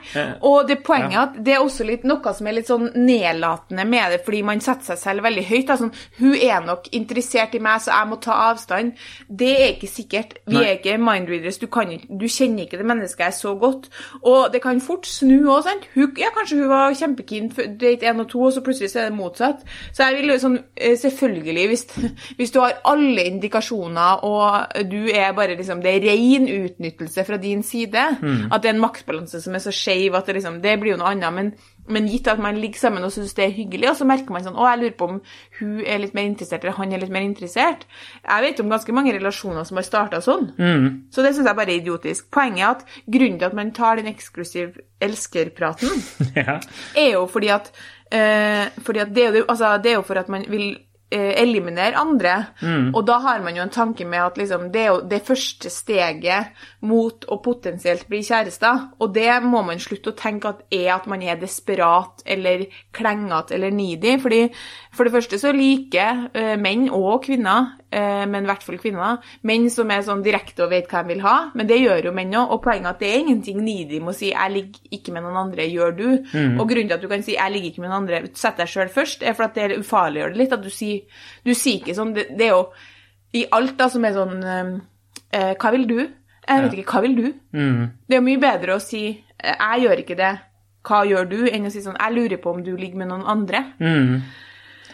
og 0.46 0.68
det 0.68 0.80
poenget 0.86 1.14
ja. 1.14 1.26
at 1.28 1.38
det 1.44 1.54
er 1.54 1.64
også 1.64 1.86
litt, 1.86 2.06
noe 2.08 2.34
som 2.36 2.48
er 2.48 2.56
litt 2.56 2.70
sånn 2.70 2.88
nedlatende 2.96 3.84
med 3.88 4.14
det, 4.14 4.20
fordi 4.26 4.42
man 4.46 4.62
setter 4.64 4.92
seg 4.92 5.00
selv 5.00 5.26
veldig 5.26 5.44
høyt. 5.46 5.72
Sånn, 5.80 5.92
hun 6.18 6.34
er 6.34 6.64
nok 6.64 6.88
interessert 6.96 7.54
i 7.54 7.62
meg, 7.62 7.82
så 7.84 7.94
jeg 7.94 8.10
må 8.10 8.18
ta 8.22 8.36
avstand. 8.50 8.96
Det 9.28 9.50
er 9.56 9.68
ikke 9.74 9.90
sikkert. 9.90 10.34
Vi 10.46 10.56
Nei. 10.56 10.64
er 10.66 10.78
ikke 10.78 10.96
mindreaders. 11.00 11.60
Du, 11.62 11.68
kan 11.72 11.90
du 11.90 12.26
kjenner 12.26 12.66
ikke 12.66 12.80
det 12.80 12.88
mennesket 12.88 13.26
jeg 13.28 13.38
så 13.38 13.54
godt. 13.60 13.88
Og 14.20 14.50
det 14.52 14.62
kan 14.64 14.82
fort 14.84 15.08
snu 15.08 15.36
òg, 15.50 15.62
sant. 15.66 15.86
Hun, 15.94 16.10
ja, 16.20 16.32
kanskje 16.34 16.60
hun 16.60 16.70
var 16.72 16.96
kjempekeen 16.98 17.50
date 17.80 18.10
1 18.10 18.24
og 18.24 18.30
2, 18.32 18.42
og 18.48 18.56
så 18.56 18.64
plutselig 18.66 18.92
så 18.92 19.04
er 19.04 19.10
det 19.10 19.18
motsatt. 19.18 19.64
Så 19.92 20.08
jeg 20.08 20.18
vil 20.18 20.34
jo 20.34 20.38
sånn, 20.42 20.58
eh, 20.76 20.96
selvfølgelig, 20.98 21.66
hvis, 21.70 21.86
hvis 22.40 22.54
du 22.54 22.60
har 22.64 22.80
alle 22.90 23.26
indikasjoner, 23.30 24.24
og 24.26 24.86
du 24.90 25.00
er 25.08 25.32
bare 25.36 25.56
liksom 25.60 25.80
Det 25.80 25.90
er 25.90 26.04
ren 26.10 26.46
utnyttelse 26.50 27.24
fra 27.24 27.36
din 27.40 27.62
side, 27.62 28.02
at 28.52 28.62
det 28.62 28.68
er 28.68 28.74
en 28.74 28.82
maktbalanse 28.82 29.40
som 29.42 29.54
er 29.54 29.59
så 29.62 29.72
skeiv 29.74 30.14
at 30.18 30.26
det 30.26 30.34
liksom 30.38 30.60
Det 30.62 30.76
blir 30.80 30.92
jo 30.94 30.98
noe 31.00 31.10
annet, 31.12 31.32
men, 31.36 31.52
men 31.90 32.06
gitt 32.10 32.28
at 32.28 32.38
man 32.42 32.58
ligger 32.60 32.78
sammen 32.78 33.04
og 33.06 33.12
syns 33.14 33.34
det 33.34 33.44
er 33.46 33.54
hyggelig, 33.56 33.88
og 33.90 33.96
så 33.98 34.06
merker 34.08 34.32
man 34.34 34.44
sånn 34.46 34.58
Å, 34.58 34.66
jeg 34.70 34.80
lurer 34.82 34.96
på 34.98 35.08
om 35.10 35.20
hun 35.60 35.80
er 35.84 35.98
litt 36.02 36.14
mer 36.14 36.28
interessert, 36.28 36.64
eller 36.64 36.76
han 36.78 36.92
er 36.92 37.02
litt 37.04 37.12
mer 37.14 37.26
interessert. 37.26 37.86
Jeg 38.24 38.44
vet 38.46 38.60
om 38.64 38.70
ganske 38.72 38.92
mange 38.96 39.14
relasjoner 39.16 39.64
som 39.68 39.80
har 39.80 39.86
starta 39.88 40.20
sånn. 40.24 40.50
Så 41.10 41.22
det 41.24 41.34
syns 41.36 41.46
jeg 41.50 41.58
bare 41.58 41.74
er 41.74 41.80
idiotisk. 41.82 42.28
Poenget 42.34 42.64
er 42.64 42.70
at 42.74 42.84
grunnen 43.06 43.38
til 43.40 43.48
at 43.50 43.56
man 43.58 43.72
tar 43.76 43.96
den 44.00 44.10
eksklusiv 44.12 44.78
elskerpraten, 45.00 45.88
Ja. 46.38 46.60
er 46.96 47.10
jo 47.14 47.26
fordi 47.30 47.48
at, 47.54 47.72
eh, 48.12 48.68
fordi 48.84 49.02
at 49.02 49.14
det, 49.14 49.24
er 49.26 49.40
jo, 49.42 49.44
altså, 49.48 49.76
det 49.82 49.92
er 49.92 49.98
jo 50.00 50.06
for 50.06 50.20
at 50.20 50.28
man 50.32 50.44
vil 50.48 50.68
eh, 51.10 51.32
eliminere 51.42 51.96
andre. 51.98 52.34
Og 52.94 53.02
da 53.08 53.16
har 53.24 53.40
man 53.42 53.56
jo 53.56 53.62
en 53.64 53.72
tanke 53.74 54.04
med 54.06 54.20
at 54.22 54.36
liksom, 54.38 54.68
det 54.72 54.84
er 54.86 55.00
det 55.10 55.22
første 55.26 55.70
steget 55.70 56.52
mot 56.86 57.26
å 57.28 57.36
potensielt 57.44 58.06
bli 58.08 58.22
kjærester. 58.24 58.86
Og 59.00 59.12
det 59.14 59.28
må 59.44 59.60
man 59.66 59.80
slutte 59.82 60.12
å 60.12 60.16
tenke 60.16 60.48
at 60.48 60.62
er 60.72 60.88
at 60.94 61.06
man 61.10 61.22
er 61.22 61.40
desperat 61.40 62.22
eller 62.24 62.64
klengete 62.96 63.54
eller 63.56 63.74
needy. 63.74 64.16
fordi 64.20 64.40
for 64.92 65.04
det 65.04 65.12
første 65.12 65.38
så 65.38 65.52
liker 65.52 66.30
uh, 66.34 66.56
menn 66.60 66.88
og 66.90 67.24
kvinner, 67.24 67.76
uh, 67.92 68.24
men 68.26 68.44
i 68.44 68.48
hvert 68.48 68.64
fall 68.64 68.80
kvinner, 68.80 69.20
menn 69.42 69.68
som 69.70 69.90
er 69.92 70.02
sånn 70.06 70.24
direkte 70.24 70.64
og 70.64 70.72
vet 70.72 70.88
hva 70.90 71.02
de 71.04 71.14
vil 71.14 71.24
ha. 71.24 71.36
Men 71.54 71.68
det 71.68 71.82
gjør 71.82 72.10
jo 72.10 72.14
menn 72.16 72.32
òg. 72.34 72.54
Og 72.56 72.62
poenget 72.64 72.88
er 72.88 72.94
at 72.94 73.02
det 73.04 73.10
er 73.10 73.24
ingenting 73.24 73.60
needy 73.64 74.00
med 74.00 74.14
å 74.14 74.16
si 74.16 74.30
'jeg 74.30 74.52
ligger 74.52 74.96
ikke 74.96 75.12
med 75.12 75.22
noen 75.22 75.36
andre, 75.36 75.68
gjør 75.68 75.92
du'. 75.96 76.58
Og 76.60 76.68
grunnen 76.68 76.88
til 76.88 76.94
at 76.96 77.02
du 77.02 77.08
kan 77.08 77.22
si 77.22 77.36
'jeg 77.36 77.52
ligger 77.52 77.70
ikke 77.70 77.82
med 77.82 77.90
noen 77.90 78.08
andre', 78.08 78.34
sett 78.34 78.56
deg 78.56 78.68
sjøl 78.68 78.88
først, 78.88 79.22
er 79.22 79.32
for 79.34 79.44
at 79.44 79.54
det 79.54 79.78
ufarliggjør 79.78 80.32
det 80.32 80.36
litt. 80.38 80.52
At 80.52 80.62
du 80.62 80.70
sier, 80.70 81.02
du 81.44 81.54
sier 81.54 81.80
ikke 81.80 81.94
sånn 81.94 82.14
det, 82.14 82.26
det 82.38 82.46
er 82.46 82.56
jo 82.56 82.72
i 83.32 83.46
alt 83.52 83.76
da 83.78 83.88
som 83.88 84.04
er 84.04 84.12
sånn 84.12 84.42
uh, 84.42 84.80
'Hva 85.30 85.70
vil 85.72 85.86
du?' 85.86 86.19
Jeg 86.50 86.62
vet 86.66 86.78
ikke, 86.80 86.92
hva 86.92 87.02
vil 87.06 87.16
du? 87.16 87.26
Mm. 87.54 87.90
Det 88.10 88.16
er 88.18 88.20
mye 88.26 88.40
bedre 88.42 88.74
å 88.76 88.80
si 88.82 89.02
eh, 89.38 89.54
'jeg 89.56 89.82
gjør 89.86 89.98
ikke 90.04 90.16
det', 90.18 90.38
hva 90.84 91.00
gjør 91.06 91.28
du, 91.30 91.40
enn 91.48 91.66
å 91.66 91.70
si 91.72 91.80
sånn 91.84 91.96
'jeg 92.00 92.14
lurer 92.16 92.38
på 92.42 92.54
om 92.54 92.62
du 92.62 92.76
ligger 92.76 92.96
med 92.96 93.08
noen 93.08 93.24
andre'. 93.24 93.64
Mm. 93.80 94.22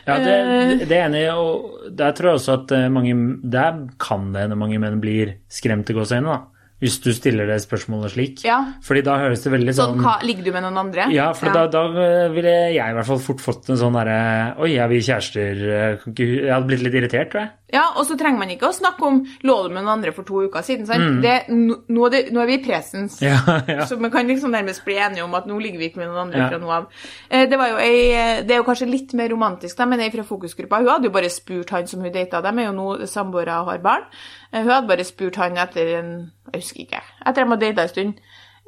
Ja, 0.07 0.19
det, 0.19 0.35
Eh. 0.35 0.87
det 0.87 0.93
er 0.93 1.09
enig, 1.09 1.25
og 1.35 1.97
der 1.97 2.13
tror 2.13 2.31
jeg 2.31 2.39
også 2.39 2.53
at 2.63 2.73
eh, 2.73 2.89
mange 2.89 3.41
Der 3.43 3.89
kan 3.99 4.33
det 4.33 4.43
hende 4.43 4.57
mange 4.57 4.79
menn 4.79 5.01
blir 5.01 5.35
skremt 5.51 5.91
i 5.91 5.95
gåseøynene, 5.95 6.27
da. 6.31 6.41
Hvis 6.79 7.01
du 7.03 7.11
stiller 7.17 7.47
det 7.49 7.57
spørsmålet 7.65 8.11
slik. 8.13 8.45
Ja. 8.45 8.59
Fordi 8.85 9.01
da 9.03 9.17
høres 9.17 9.43
det 9.43 9.51
veldig 9.51 9.73
Sånn, 9.75 9.95
sånn 9.97 10.03
hva, 10.05 10.21
ligger 10.23 10.45
du 10.45 10.53
med 10.53 10.63
noen 10.63 10.77
andre? 10.79 11.07
Ja, 11.11 11.33
for 11.33 11.49
Da, 11.51 11.67
da 11.73 11.89
ville 12.29 12.53
jeg 12.75 12.77
i 12.77 12.93
hvert 12.93 13.07
fall 13.07 13.19
fort 13.19 13.41
fått 13.41 13.71
en 13.71 13.79
sånn 13.81 13.95
derre 13.97 14.59
Oi, 14.61 14.77
er 14.77 14.87
vi 14.87 14.99
kjærester? 15.01 15.57
Jeg 16.05 16.53
hadde 16.53 16.67
blitt 16.69 16.83
litt 16.85 16.93
irritert, 17.01 17.31
tror 17.33 17.41
jeg. 17.41 17.51
Ja, 17.73 17.89
og 17.99 18.05
så 18.07 18.15
trenger 18.15 18.39
man 18.39 18.51
ikke 18.55 18.69
å 18.69 18.75
snakke 18.77 19.03
om 19.03 19.17
lå 19.43 19.55
du 19.65 19.73
med 19.75 19.83
noen 19.83 19.97
andre 19.97 20.13
for 20.15 20.23
to 20.23 20.45
uker 20.47 20.63
siden. 20.63 20.87
sant? 20.87 21.03
Mm. 21.03 21.17
Det, 21.25 21.33
nå, 21.51 21.79
nå 21.91 22.41
er 22.43 22.47
vi 22.47 22.55
i 22.55 22.63
presens. 22.63 23.17
Ja, 23.25 23.41
ja. 23.67 23.87
Så 23.91 23.97
man 23.99 24.13
kan 24.15 24.29
liksom 24.31 24.53
nærmest 24.55 24.85
bli 24.87 24.95
enige 25.03 25.25
om 25.25 25.35
at 25.35 25.49
nå 25.51 25.57
ligger 25.59 25.79
vi 25.83 25.89
ikke 25.91 25.99
med 25.99 26.09
noen 26.13 26.21
andre 26.29 26.39
Ja. 26.45 26.49
fra 26.53 26.59
nå 26.63 26.71
av. 26.71 26.87
Eh, 27.29 27.49
Det, 27.51 27.59
var 27.59 27.73
jo 27.73 27.81
ei, 27.83 28.43
det 28.47 28.55
er 28.55 28.61
jo 28.63 28.69
kanskje 28.69 28.87
litt 28.91 29.15
mer 29.19 29.29
romantisk, 29.35 29.77
da, 29.77 29.85
men 29.91 30.01
ei 30.01 30.11
fra 30.15 30.23
fokusgruppa 30.23 30.79
hun 30.79 30.89
hadde 30.93 31.11
jo 31.11 31.15
bare 31.19 31.29
spurt 31.35 31.71
han 31.75 31.87
som 31.91 32.01
hun 32.07 32.13
data. 32.15 32.41
De 32.41 32.55
er 32.55 32.69
jo 32.69 32.73
nå 32.79 33.07
samboere 33.11 33.59
og 33.61 33.67
har 33.73 33.79
barn. 33.83 34.07
Eh, 34.53 34.63
Hun 34.63 34.71
hadde 34.71 34.87
bare 34.95 35.05
spurt 35.05 35.35
han 35.43 35.59
etter 35.59 35.91
en 35.99 36.13
Jeg 36.53 36.63
husker 36.63 36.81
ikke. 36.87 37.03
Etter 37.27 37.43
de 37.43 37.51
hadde 37.51 37.67
data 37.75 37.83
en 37.83 37.89
stund. 37.89 38.15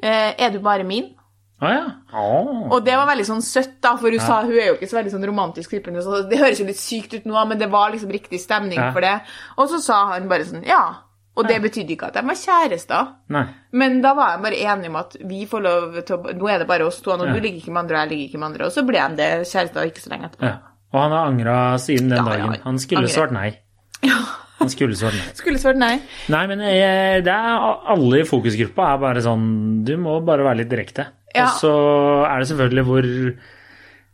eh, 0.03 0.35
Er 0.39 0.51
du 0.51 0.59
bare 0.59 0.83
min? 0.85 1.15
Å 1.59 1.71
ja. 1.73 1.87
oh. 2.15 2.69
Og 2.71 2.85
det 2.87 2.95
var 2.95 3.09
veldig 3.09 3.25
sånn 3.27 3.43
søtt, 3.43 3.81
da, 3.83 3.97
for 3.99 4.15
hun 4.15 4.23
sa 4.23 4.43
hun 4.45 4.53
er 4.55 4.69
jo 4.69 4.77
ikke 4.77 4.89
så 4.93 4.99
veldig 5.01 5.11
sånn 5.17 5.27
romantisk 5.27 5.73
klippende. 5.75 6.05
Så 6.07 6.21
Det 6.31 6.39
høres 6.39 6.61
jo 6.63 6.67
litt 6.69 6.79
sykt 6.79 7.17
ut 7.19 7.27
nå, 7.27 7.35
men 7.51 7.59
det 7.59 7.67
var 7.73 7.91
liksom 7.91 8.13
riktig 8.15 8.39
stemning 8.41 8.79
Ja. 8.79 8.93
for 8.95 9.01
det. 9.03 9.17
Og 9.59 9.69
så 9.73 9.81
sa 9.83 10.05
han 10.13 10.29
bare 10.31 10.47
sånn 10.47 10.63
ja. 10.67 10.83
Og 11.39 11.47
det 11.47 11.61
betydde 11.63 11.93
ikke 11.95 12.07
at 12.09 12.15
de 12.19 12.23
var 12.27 12.35
kjærester. 12.35 13.11
Nei. 13.31 13.45
Men 13.73 14.01
da 14.03 14.11
var 14.15 14.33
jeg 14.33 14.43
bare 14.43 14.63
enig 14.75 14.89
om 14.91 14.97
at 14.99 15.13
vi 15.23 15.45
får 15.47 15.63
lov 15.63 15.99
til 16.03 16.17
å 16.17 16.33
Nå 16.35 16.49
er 16.51 16.59
det 16.59 16.67
bare 16.67 16.87
oss 16.87 17.01
to, 17.01 17.13
og 17.13 17.21
Ja. 17.27 17.33
du 17.33 17.41
ligger 17.41 17.59
ikke 17.63 17.71
med 17.75 17.83
andre, 17.85 17.95
og 17.97 18.01
jeg 18.03 18.11
ligger 18.11 18.29
ikke 18.29 18.39
med 18.39 18.49
andre. 18.49 18.65
Og 18.67 18.73
så 18.73 18.87
ble 18.87 18.99
de 19.09 19.17
det 19.17 19.31
kjærester 19.47 19.87
ikke 19.87 20.03
så 20.03 20.11
lenge 20.11 20.31
etterpå. 20.31 20.43
Ja. 20.47 20.57
Og 20.93 21.01
han 21.03 21.11
har 21.13 21.27
angra 21.31 21.79
siden 21.79 22.09
den 22.09 22.19
Ja, 22.19 22.25
ja, 22.25 22.47
dagen. 22.47 22.61
Han 22.65 22.79
skulle 22.79 23.09
svart 23.09 23.31
nei. 23.33 23.59
Han 24.59 24.69
skulle 24.73 24.97
svart 24.99 25.15
nei. 25.15 25.29
Skulle 25.39 25.59
svart 25.63 25.77
nei. 25.79 26.01
Nei, 26.29 26.47
men 26.51 26.59
jeg, 26.59 27.23
det 27.27 27.35
er, 27.35 27.67
alle 27.95 28.19
i 28.23 28.27
fokusgruppa 28.27 28.95
er 28.95 28.99
bare 28.99 29.23
sånn 29.23 29.85
Du 29.87 29.97
må 29.97 30.19
bare 30.27 30.43
være 30.43 30.63
litt 30.65 30.71
direkte. 30.73 31.07
Ja. 31.35 31.47
Og 31.47 31.57
så 31.61 31.73
er 32.29 32.41
det 32.41 32.51
selvfølgelig 32.51 32.85
hvor 32.89 33.09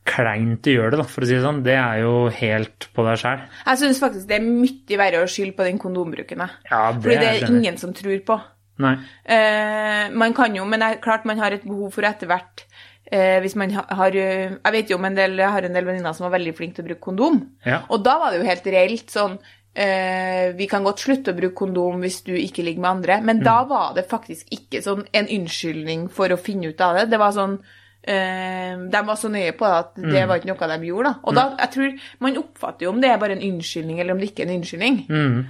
kleint 0.04 0.64
du 0.66 0.72
gjør 0.74 0.92
det, 0.92 1.00
da, 1.00 1.06
for 1.08 1.24
å 1.24 1.28
si 1.28 1.36
det 1.36 1.44
sånn. 1.44 1.62
Det 1.64 1.76
er 1.80 2.00
jo 2.02 2.14
helt 2.36 2.88
på 2.96 3.04
deg 3.06 3.20
sjæl. 3.22 3.44
Jeg 3.64 3.80
syns 3.80 4.00
faktisk 4.02 4.28
det 4.30 4.36
er 4.36 4.44
mye 4.46 4.98
verre 5.00 5.22
å 5.24 5.30
skylde 5.30 5.56
på 5.56 5.68
den 5.68 5.80
kondombruken. 5.80 6.44
jeg. 6.44 6.58
Ja, 6.70 6.82
det 6.92 7.06
Fordi 7.06 7.20
det 7.22 7.30
er 7.30 7.46
ingen 7.48 7.80
som 7.80 7.94
tror 7.96 8.18
på. 8.26 8.40
Nei. 8.84 8.96
Eh, 9.24 10.10
man 10.12 10.34
kan 10.34 10.56
jo, 10.56 10.66
men 10.68 10.82
det 10.82 10.90
er 10.90 11.02
klart 11.04 11.24
man 11.28 11.38
har 11.38 11.54
et 11.54 11.64
behov 11.64 11.94
for 11.94 12.06
etter 12.08 12.26
hvert 12.26 12.64
eh, 13.06 13.38
hvis 13.44 13.54
man 13.54 13.70
har 13.70 14.16
Jeg 14.16 14.72
vet 14.74 14.90
jo 14.90 14.98
om 14.98 15.06
en 15.06 15.14
del, 15.14 15.38
jeg 15.38 15.52
har 15.56 15.68
en 15.68 15.76
del 15.78 15.86
venninner 15.86 16.16
som 16.16 16.26
var 16.26 16.34
veldig 16.34 16.56
flinke 16.58 16.80
til 16.80 16.84
å 16.84 16.88
bruke 16.90 17.06
kondom. 17.06 17.38
Ja. 17.64 17.84
Og 17.88 18.02
da 18.04 18.18
var 18.18 18.32
det 18.32 18.42
jo 18.42 18.48
helt 18.50 18.66
reelt 18.74 19.14
sånn 19.14 19.38
eh, 19.74 20.54
Vi 20.56 20.66
kan 20.70 20.84
godt 20.86 21.04
slutte 21.04 21.34
å 21.34 21.38
bruke 21.38 21.58
kondom 21.58 22.02
hvis 22.04 22.22
du 22.26 22.34
ikke 22.38 22.64
ligger 22.66 22.84
med 22.84 22.90
andre, 22.90 23.20
men 23.22 23.42
da 23.44 23.60
var 23.68 23.94
det 23.96 24.06
faktisk 24.10 24.52
ikke 24.54 24.82
sånn 24.84 25.04
en 25.12 25.30
unnskyldning 25.38 26.08
for 26.12 26.32
å 26.32 26.40
finne 26.40 26.72
ut 26.72 26.84
av 26.84 27.00
det. 27.00 27.08
Det 27.12 27.20
var 27.20 27.34
sånn 27.36 27.58
De 28.04 29.00
var 29.06 29.16
så 29.16 29.30
nøye 29.32 29.52
på 29.56 29.64
at 29.68 29.94
det 29.96 30.24
var 30.28 30.40
ikke 30.40 30.50
noe 30.52 30.68
de 30.74 30.88
gjorde. 30.90 31.10
da. 31.10 31.14
Og 31.24 31.34
da, 31.36 31.44
jeg 31.60 31.70
tror 31.74 31.92
Man 32.20 32.36
oppfatter 32.40 32.86
jo 32.86 32.92
om 32.92 33.00
det 33.00 33.10
er 33.10 33.18
bare 33.18 33.36
en 33.36 33.44
unnskyldning, 33.52 34.00
eller 34.00 34.14
om 34.14 34.20
det 34.20 34.30
ikke 34.30 34.44
er 34.44 34.50
en 34.50 34.58
unnskyldning. 34.60 34.98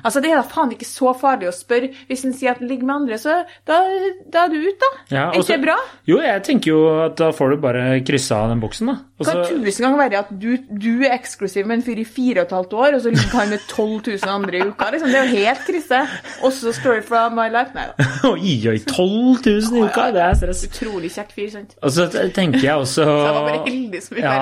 Altså, 0.04 0.20
Det 0.20 0.30
er 0.30 0.36
da 0.40 0.46
faen 0.48 0.72
ikke 0.74 0.88
så 0.88 1.14
farlig 1.18 1.48
å 1.50 1.54
spørre. 1.54 1.90
Hvis 2.08 2.24
en 2.24 2.34
sier 2.36 2.54
at 2.54 2.62
en 2.62 2.68
ligger 2.68 2.86
med 2.86 2.94
andre, 2.94 3.18
så 3.18 3.40
da, 3.66 3.80
da 4.30 4.44
er 4.44 4.52
du 4.54 4.60
ute, 4.60 4.78
da. 4.84 4.92
Ja, 5.10 5.24
er 5.30 5.40
ikke 5.40 5.56
det 5.56 5.64
bra? 5.66 5.76
Jo, 6.08 6.20
jeg 6.24 6.42
tenker 6.46 6.70
jo 6.70 6.80
at 7.06 7.16
da 7.20 7.30
får 7.34 7.54
du 7.54 7.56
bare 7.64 7.84
kryssa 8.06 8.44
av 8.44 8.52
den 8.54 8.62
boksen, 8.62 8.92
da. 8.92 8.96
Det 9.14 9.30
kan 9.30 9.44
tusen 9.46 9.84
ganger 9.86 10.00
være 10.00 10.20
at 10.24 10.30
du, 10.42 10.56
du 10.68 11.04
er 11.06 11.14
eksklusiv 11.14 11.68
med 11.70 11.78
en 11.78 11.84
fyr 11.86 12.00
i 12.02 12.04
fire 12.08 12.42
og 12.42 12.48
et 12.48 12.54
halvt 12.56 12.72
år, 12.74 12.96
og 12.96 13.04
så 13.04 13.12
ligger 13.14 13.36
han 13.38 13.52
med 13.54 13.62
12 13.70 13.92
000 14.10 14.32
andre 14.32 14.58
i 14.58 14.64
uka. 14.66 14.88
Liksom. 14.90 15.12
Det 15.12 15.20
er 15.20 15.28
jo 15.28 15.44
helt 15.44 15.62
krise. 15.68 16.00
Også 16.48 16.72
story 16.74 17.02
from 17.06 17.36
my 17.38 17.46
life. 17.52 17.70
Nei 17.76 17.86
da. 17.92 18.08
Oi, 18.32 18.56
oi, 18.72 18.78
12 18.82 19.44
000 19.46 19.78
i 19.78 19.84
uka! 19.86 20.08
Det 20.14 20.22
er 20.24 20.38
stress. 20.40 20.64
Utrolig 20.68 21.12
kjekk 21.14 21.30
fyr, 21.36 21.52
sant. 21.54 21.76
Altså, 21.80 22.08
så 22.10 22.24
tenker 22.44 22.64
jeg 22.68 22.80
også 22.84 23.04
Så 23.08 23.10
jeg 23.10 23.34
var 23.36 23.46
bare 23.48 23.60
heldig 23.66 24.00
som 24.04 24.18
Ja, 24.20 24.32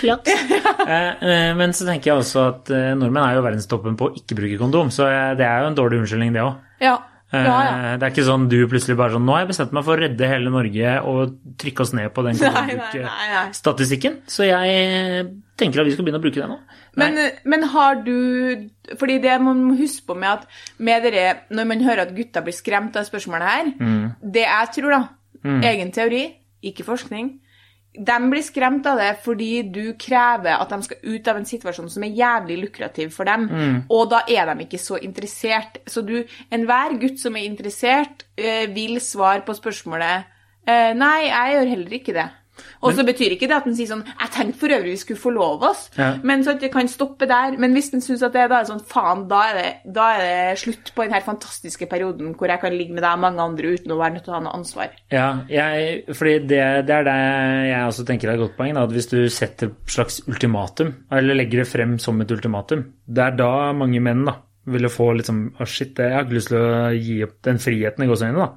flaks. 0.00 0.28
Eh, 0.82 1.22
eh, 1.22 1.52
Men 1.58 1.72
så 1.76 1.86
tenker 1.86 2.10
jeg 2.10 2.24
også 2.24 2.42
at 2.48 2.70
eh, 2.74 2.90
nordmenn 2.98 3.22
er 3.22 3.36
jo 3.38 3.44
verdenstoppen 3.44 3.96
på 3.98 4.10
å 4.10 4.14
ikke 4.18 4.38
bruke 4.38 4.58
kondom, 4.60 4.90
så 4.94 5.06
det 5.38 5.46
er 5.46 5.62
jo 5.62 5.70
en 5.70 5.78
dårlig 5.78 6.02
unnskyldning, 6.02 6.34
det 6.34 6.42
òg. 6.44 6.54
Ja. 6.82 6.96
Ja, 7.32 7.40
ja. 7.64 7.92
Det 7.96 8.04
er 8.04 8.12
ikke 8.12 8.26
sånn 8.26 8.42
du 8.52 8.58
plutselig 8.68 8.92
bare 8.98 9.14
sånn 9.14 9.24
Nå 9.24 9.32
har 9.32 9.46
jeg 9.46 9.54
bestemt 9.54 9.70
meg 9.72 9.86
for 9.86 9.96
å 9.96 10.02
redde 10.02 10.26
hele 10.28 10.50
Norge 10.52 10.90
og 11.08 11.38
trykke 11.62 11.80
oss 11.84 11.94
ned 11.96 12.12
på 12.12 12.24
den 12.26 12.36
kondombrukstatistikken, 12.42 14.18
så 14.28 14.44
jeg 14.44 15.30
tenker 15.56 15.80
at 15.80 15.88
vi 15.88 15.94
skal 15.94 16.04
begynne 16.04 16.20
å 16.20 16.24
bruke 16.26 16.42
det 16.42 16.48
nå. 16.50 16.58
Men, 17.00 17.16
men 17.48 17.64
har 17.72 18.02
du 18.04 18.68
Fordi 19.00 19.16
det 19.24 19.38
man 19.40 19.62
må 19.64 19.78
huske 19.78 20.04
på 20.10 20.16
med 20.18 20.42
at 20.42 20.44
med 20.76 21.06
dere, 21.06 21.46
når 21.48 21.70
man 21.70 21.86
hører 21.86 22.04
at 22.04 22.12
gutta 22.16 22.44
blir 22.44 22.56
skremt 22.56 22.98
av 23.00 23.08
spørsmålet 23.08 23.48
her 23.48 23.72
Mm. 23.72 24.12
Det 24.34 24.42
jeg 24.44 24.68
tror, 24.76 24.90
da, 24.92 25.02
egen 25.70 25.92
teori, 25.94 26.22
ikke 26.62 26.84
forskning 26.84 27.38
De 27.94 28.14
blir 28.30 28.40
skremt 28.40 28.86
av 28.88 28.96
det 28.96 29.18
fordi 29.20 29.62
du 29.70 29.92
krever 30.00 30.54
at 30.56 30.70
de 30.72 30.78
skal 30.82 30.96
ut 31.04 31.26
av 31.28 31.36
en 31.36 31.44
situasjon 31.44 31.90
som 31.92 32.02
er 32.06 32.14
jævlig 32.16 32.56
lukrativ 32.62 33.10
for 33.12 33.24
dem, 33.28 33.48
Mm. 33.50 33.82
og 33.90 34.08
da 34.08 34.22
er 34.26 34.46
de 34.54 34.64
ikke 34.64 34.78
så 34.80 34.96
interessert. 35.02 35.76
Så 35.86 36.00
du, 36.00 36.24
enhver 36.50 36.98
gutt 36.98 37.20
som 37.20 37.36
er 37.36 37.44
interessert, 37.44 38.24
eh, 38.38 38.64
vil 38.72 38.96
svare 38.98 39.44
på 39.44 39.52
spørsmålet 39.52 40.24
eh, 40.66 40.94
Nei, 40.94 41.28
jeg 41.28 41.52
gjør 41.58 41.68
heller 41.68 41.90
ikke 41.98 42.14
det. 42.14 42.30
Og 42.84 42.92
så 42.92 43.04
betyr 43.06 43.32
ikke 43.34 43.46
det 43.48 43.56
at 43.56 43.64
den 43.64 43.74
sier 43.78 43.88
sånn 43.88 44.02
Jeg 44.04 44.30
tenkte 44.34 44.58
for 44.60 44.68
øvrig 44.74 44.92
vi 44.92 45.00
skulle 45.00 45.20
forlove 45.22 45.68
oss, 45.70 45.86
Ja. 45.96 46.10
men 46.22 46.42
så 46.44 46.52
at 46.52 46.60
det 46.60 46.70
kan 46.74 46.88
stoppe 46.90 47.26
der. 47.26 47.56
Men 47.58 47.72
hvis 47.72 47.90
den 47.94 48.02
syns 48.04 48.22
at 48.22 48.34
det 48.36 48.44
da 48.50 48.58
er 48.60 48.68
sånn 48.68 48.82
faen, 48.84 49.22
da 49.30 49.40
er 49.50 49.54
det, 49.56 49.92
da 49.96 50.08
er 50.16 50.20
det 50.52 50.58
slutt 50.60 50.92
på 50.94 51.06
den 51.06 51.14
her 51.16 51.24
fantastiske 51.24 51.88
perioden 51.88 52.34
hvor 52.36 52.48
jeg 52.52 52.60
kan 52.60 52.76
ligge 52.76 52.92
med 52.92 53.02
deg 53.06 53.12
og 53.16 53.22
mange 53.24 53.40
andre 53.46 53.72
uten 53.78 53.94
å 53.94 53.98
være 54.02 54.14
nødt 54.18 54.24
til 54.28 54.34
å 54.34 54.36
ha 54.36 54.42
noe 54.44 54.54
ansvar. 54.58 54.92
Ja, 55.14 55.26
jeg, 55.48 56.04
fordi 56.12 56.34
det, 56.52 56.62
det 56.90 56.96
er 57.00 57.08
det 57.08 57.16
jeg 57.70 57.86
også 57.88 58.06
tenker 58.12 58.28
er 58.28 58.34
et 58.36 58.44
godt 58.44 58.56
poeng. 58.60 58.74
Da, 58.76 58.84
at 58.84 58.92
hvis 58.98 59.08
du 59.12 59.18
setter 59.32 59.70
et 59.72 59.92
slags 59.96 60.20
ultimatum, 60.28 60.92
eller 61.10 61.38
legger 61.40 61.62
det 61.64 61.68
frem 61.72 61.96
som 62.02 62.20
et 62.20 62.30
ultimatum, 62.36 62.84
det 63.08 63.24
er 63.30 63.36
da 63.40 63.72
mange 63.72 64.00
menn 64.04 64.26
da, 64.28 64.36
ville 64.68 64.92
få 64.92 65.08
litt 65.16 65.26
sånn 65.26 65.46
Å, 65.58 65.66
shit, 65.66 65.96
jeg 65.98 66.12
har 66.14 66.22
ikke 66.26 66.36
lyst 66.36 66.52
til 66.52 66.60
å 66.60 66.90
gi 66.94 67.16
opp 67.26 67.38
den 67.42 67.58
friheten 67.58 68.04
i 68.04 68.06
gåseøynene 68.12 68.50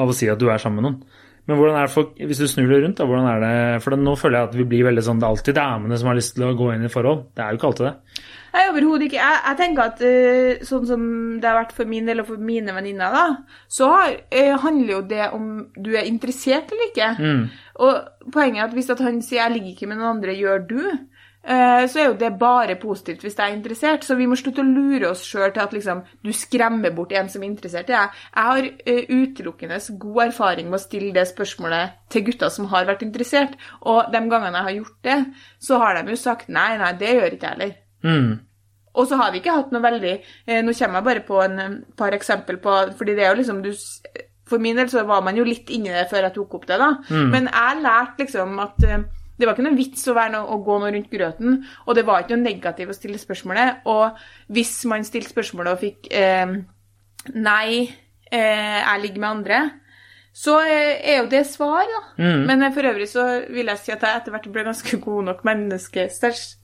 av 0.00 0.08
å 0.08 0.14
si 0.16 0.28
at 0.30 0.38
du 0.40 0.46
er 0.48 0.62
sammen 0.62 0.80
med 0.80 0.86
noen. 0.86 1.02
Men 1.48 1.58
hvordan 1.58 1.76
er 1.78 1.88
det 1.88 1.94
for, 1.94 2.10
hvis 2.14 2.40
du 2.42 2.46
snur 2.50 2.68
det 2.70 2.82
rundt, 2.82 2.98
da, 3.00 3.06
hvordan 3.08 3.28
er 3.30 3.40
det 3.44 3.82
For 3.84 3.96
nå 3.98 4.12
føler 4.18 4.38
jeg 4.38 4.50
at 4.50 4.58
vi 4.58 4.66
blir 4.68 4.84
veldig 4.86 5.02
sånn 5.06 5.22
Det 5.22 5.26
er 5.26 5.34
alltid 5.34 5.56
damene 5.56 5.98
som 5.98 6.10
har 6.10 6.18
lyst 6.18 6.36
til 6.36 6.44
å 6.46 6.52
gå 6.58 6.68
inn 6.74 6.84
i 6.86 6.92
forhold. 6.92 7.24
Det 7.34 7.42
er 7.42 7.50
jo 7.50 7.60
ikke 7.60 7.70
alltid 7.70 7.88
det. 7.88 8.24
Nei, 8.50 8.64
overhodet 8.66 9.06
ikke. 9.06 9.18
Jeg, 9.20 9.40
jeg 9.46 9.58
tenker 9.60 9.84
at 9.84 10.00
uh, 10.02 10.64
sånn 10.66 10.86
som 10.88 11.02
det 11.42 11.48
har 11.50 11.58
vært 11.60 11.74
for 11.76 11.90
min 11.90 12.08
del 12.10 12.22
og 12.22 12.30
for 12.32 12.46
mine 12.50 12.74
venninner, 12.74 13.14
da, 13.14 13.58
så 13.70 13.90
har, 13.94 14.16
eh, 14.34 14.54
handler 14.58 14.96
jo 14.96 15.02
det 15.12 15.28
om 15.36 15.46
du 15.76 15.92
er 15.94 16.08
interessert 16.10 16.72
eller 16.74 16.90
ikke. 16.90 17.10
Mm. 17.20 17.44
Og 17.86 18.32
poenget 18.34 18.64
er 18.64 18.66
at 18.66 18.76
hvis 18.76 18.90
at 18.90 19.02
han 19.06 19.22
sier 19.22 19.44
'jeg 19.44 19.54
ligger 19.54 19.70
ikke 19.74 19.90
med 19.90 20.00
noen 20.00 20.16
andre, 20.16 20.34
gjør 20.34 20.66
du', 20.66 20.98
så 21.40 22.00
er 22.02 22.04
jo 22.10 22.16
det 22.20 22.28
bare 22.36 22.76
positivt 22.76 23.22
hvis 23.24 23.38
jeg 23.38 23.46
er 23.46 23.56
interessert. 23.56 24.04
Så 24.04 24.16
vi 24.18 24.26
må 24.28 24.36
slutte 24.38 24.60
å 24.60 24.66
lure 24.66 25.08
oss 25.10 25.22
sjøl 25.24 25.54
til 25.54 25.62
at 25.62 25.72
liksom, 25.72 26.02
du 26.24 26.32
skremmer 26.36 26.92
bort 26.96 27.14
en 27.16 27.30
som 27.32 27.42
er 27.42 27.48
interessert. 27.48 27.88
Jeg 27.88 28.10
har 28.36 28.68
eh, 28.68 29.08
utelukkende 29.08 29.80
god 30.02 30.22
erfaring 30.26 30.68
med 30.68 30.80
å 30.80 30.82
stille 30.82 31.14
det 31.16 31.26
spørsmålet 31.30 31.96
til 32.12 32.26
gutter 32.28 32.52
som 32.52 32.68
har 32.72 32.88
vært 32.88 33.06
interessert. 33.06 33.56
Og 33.80 34.12
de 34.12 34.20
gangene 34.20 34.52
jeg 34.58 34.68
har 34.68 34.76
gjort 34.76 35.00
det, 35.08 35.18
så 35.60 35.80
har 35.80 35.96
de 35.96 36.12
jo 36.12 36.20
sagt 36.20 36.48
'nei, 36.48 36.76
nei, 36.78 36.92
det 37.00 37.16
gjør 37.16 37.36
ikke 37.36 37.46
jeg 37.46 37.56
heller'. 37.56 37.76
Mm. 38.04 38.32
Og 38.94 39.06
så 39.06 39.16
har 39.16 39.30
vi 39.30 39.38
ikke 39.38 39.54
hatt 39.54 39.70
noe 39.70 39.82
veldig 39.84 40.12
eh, 40.46 40.62
Nå 40.64 40.72
kommer 40.72 40.98
jeg 40.98 41.06
bare 41.06 41.22
på 41.26 41.38
en 41.44 41.58
eh, 41.62 41.78
par 41.96 42.14
eksempel 42.16 42.56
på 42.58 42.76
fordi 42.98 43.14
det 43.14 43.24
er 43.24 43.28
jo 43.28 43.38
liksom 43.38 43.60
du 43.62 43.70
For 44.48 44.58
min 44.58 44.76
del 44.76 44.88
så 44.90 45.04
var 45.06 45.22
man 45.22 45.36
jo 45.36 45.44
litt 45.44 45.70
inni 45.70 45.92
det 45.94 46.08
før 46.10 46.26
jeg 46.26 46.34
tok 46.34 46.54
opp 46.58 46.66
det, 46.66 46.78
da. 46.80 46.88
Men 47.30 47.46
jeg 47.46 47.82
lærte 47.84 48.24
liksom 48.24 48.58
at 48.58 48.86
eh, 48.88 49.04
det 49.40 49.48
var 49.48 49.56
ikke 49.56 49.64
noe 49.64 49.78
vits 49.78 50.04
å, 50.10 50.14
noe, 50.14 50.42
å 50.52 50.60
gå 50.64 50.76
noe 50.82 50.92
rundt 50.94 51.10
grøten, 51.12 51.62
og 51.86 51.96
det 51.96 52.04
var 52.08 52.22
ikke 52.22 52.36
noe 52.36 52.44
negativt 52.44 52.92
å 52.92 52.96
stille 52.96 53.20
spørsmålet. 53.20 53.86
Og 53.90 54.20
hvis 54.52 54.74
man 54.90 55.06
stilte 55.08 55.32
spørsmålet 55.32 55.74
og 55.74 55.82
fikk 55.86 56.12
eh, 56.12 56.58
Nei, 57.36 57.84
eh, 58.32 58.78
jeg 58.80 59.00
ligger 59.02 59.20
med 59.20 59.30
andre, 59.30 59.56
så 60.40 60.54
eh, 60.64 60.96
er 61.04 61.18
jo 61.18 61.26
det 61.28 61.42
svar, 61.50 61.84
da. 61.84 62.00
Mm. 62.16 62.44
Men 62.48 62.64
for 62.72 62.86
øvrig 62.88 63.08
så 63.10 63.24
vil 63.52 63.68
jeg 63.68 63.80
si 63.82 63.92
at 63.92 64.04
jeg 64.06 64.20
etter 64.22 64.32
hvert 64.32 64.46
ble 64.54 64.64
ganske 64.64 65.00
god 65.04 65.26
nok 65.26 65.42
menneske, 65.44 66.06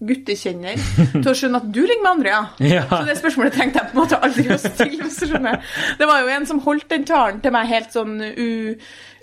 guttekjenner, 0.08 0.80
til 1.18 1.28
å 1.28 1.34
skjønne 1.36 1.60
at 1.60 1.66
du 1.74 1.82
ligger 1.82 2.04
med 2.06 2.12
andre, 2.14 2.30
ja. 2.32 2.70
Ja. 2.76 2.86
Så 2.88 3.02
det 3.08 3.18
spørsmålet 3.20 3.58
tenkte 3.58 3.82
jeg 3.82 3.90
på 3.90 3.98
en 3.98 4.00
måte 4.00 4.20
aldri 4.24 4.46
å 4.54 4.58
stille. 4.62 5.52
Det 6.00 6.08
var 6.08 6.24
jo 6.24 6.32
en 6.38 6.48
som 6.48 6.62
holdt 6.64 6.88
den 6.94 7.04
talen 7.08 7.42
til 7.44 7.52
meg 7.52 7.68
helt 7.74 7.92
sånn 7.92 8.16
u... 8.24 8.48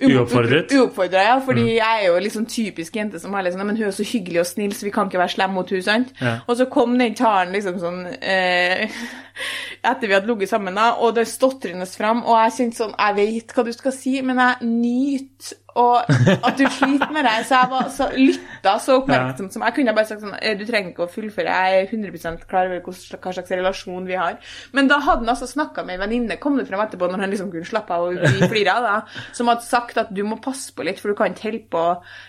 Uoppfordret? 0.04 0.72
Uoppfordra, 0.74 1.26
ja. 1.32 1.36
Fordi 1.44 1.66
jeg 1.78 2.00
er 2.02 2.08
jo 2.08 2.22
liksom 2.22 2.46
typisk 2.50 2.96
jente 2.98 3.22
som 3.22 3.34
er 3.38 3.48
liksom 3.48 3.62
Men 3.68 3.78
hun 3.78 3.88
er 3.88 3.96
så 3.96 4.06
hyggelig 4.08 4.42
og 4.42 4.48
snill, 4.50 4.74
så 4.76 4.88
vi 4.88 4.94
kan 4.94 5.10
ikke 5.10 5.22
være 5.22 5.36
slemme 5.36 5.58
mot 5.58 5.70
henne, 5.70 5.86
sant? 5.86 6.14
Ja. 6.22 6.38
Og 6.48 6.58
så 6.60 6.68
kom 6.72 6.98
den 7.00 7.16
talen 7.18 7.54
liksom 7.56 7.80
sånn 7.82 8.02
eh, 8.20 8.90
Etter 9.90 10.08
vi 10.08 10.16
hadde 10.16 10.30
ligget 10.30 10.52
sammen, 10.52 10.78
da, 10.78 10.94
og 11.04 11.16
det 11.18 11.26
stotrende 11.30 11.88
fram, 11.90 12.24
og 12.24 12.38
jeg 12.38 12.56
kjente 12.58 12.82
sånn 12.82 12.94
Jeg 12.98 13.18
vet 13.20 13.56
hva 13.56 13.66
du 13.68 13.72
skal 13.76 13.96
si, 13.96 14.16
men 14.22 14.40
jeg 14.40 14.43
nyter 14.62 15.60
og 15.74 16.06
at 16.06 16.58
du 16.60 16.68
sliter 16.70 17.10
med 17.16 17.26
det. 17.26 17.32
Så 17.50 17.58
jeg 17.58 17.70
var 17.72 17.88
så, 17.90 18.08
lytta 18.14 18.74
så 18.84 18.98
oppmerksomt 19.00 19.56
som 19.56 19.64
jeg 19.66 19.74
kunne 19.74 19.94
bare 19.98 20.06
sagt 20.06 20.22
sånn 20.22 20.36
«Eh, 20.38 20.54
Du 20.60 20.62
trenger 20.70 20.92
ikke 20.92 21.08
å 21.08 21.10
fullføre, 21.10 21.50
jeg 21.50 21.80
er 21.80 21.88
100 21.90 22.44
klar 22.50 22.68
over 22.70 22.84
hva 22.86 22.94
slags- 22.94 23.50
relasjon 23.58 24.06
vi 24.06 24.14
har. 24.20 24.38
Men 24.78 24.88
da 24.92 25.00
hadde 25.02 25.26
han 25.26 25.34
altså 25.34 25.48
snakka 25.50 25.84
med 25.88 25.96
ei 25.98 26.04
venninne, 26.06 26.38
kom 26.40 26.58
det 26.60 26.68
frem 26.70 26.84
etterpå, 26.86 27.10
når 27.10 27.20
han 27.26 27.34
liksom 27.34 27.50
kunne 27.52 27.66
slappe 27.66 27.96
av 27.96 28.06
og 28.12 28.22
vi 28.22 28.48
flira, 28.54 28.76
da, 28.86 28.94
som 29.34 29.50
hadde 29.50 29.66
sagt 29.66 29.98
at 29.98 30.14
du 30.14 30.22
må 30.28 30.38
passe 30.42 30.76
på 30.78 30.86
litt, 30.86 31.00
for 31.02 31.10
du 31.10 31.18
kan 31.18 31.34
ikke 31.34 31.50
holde 31.50 31.64
på 31.74 31.86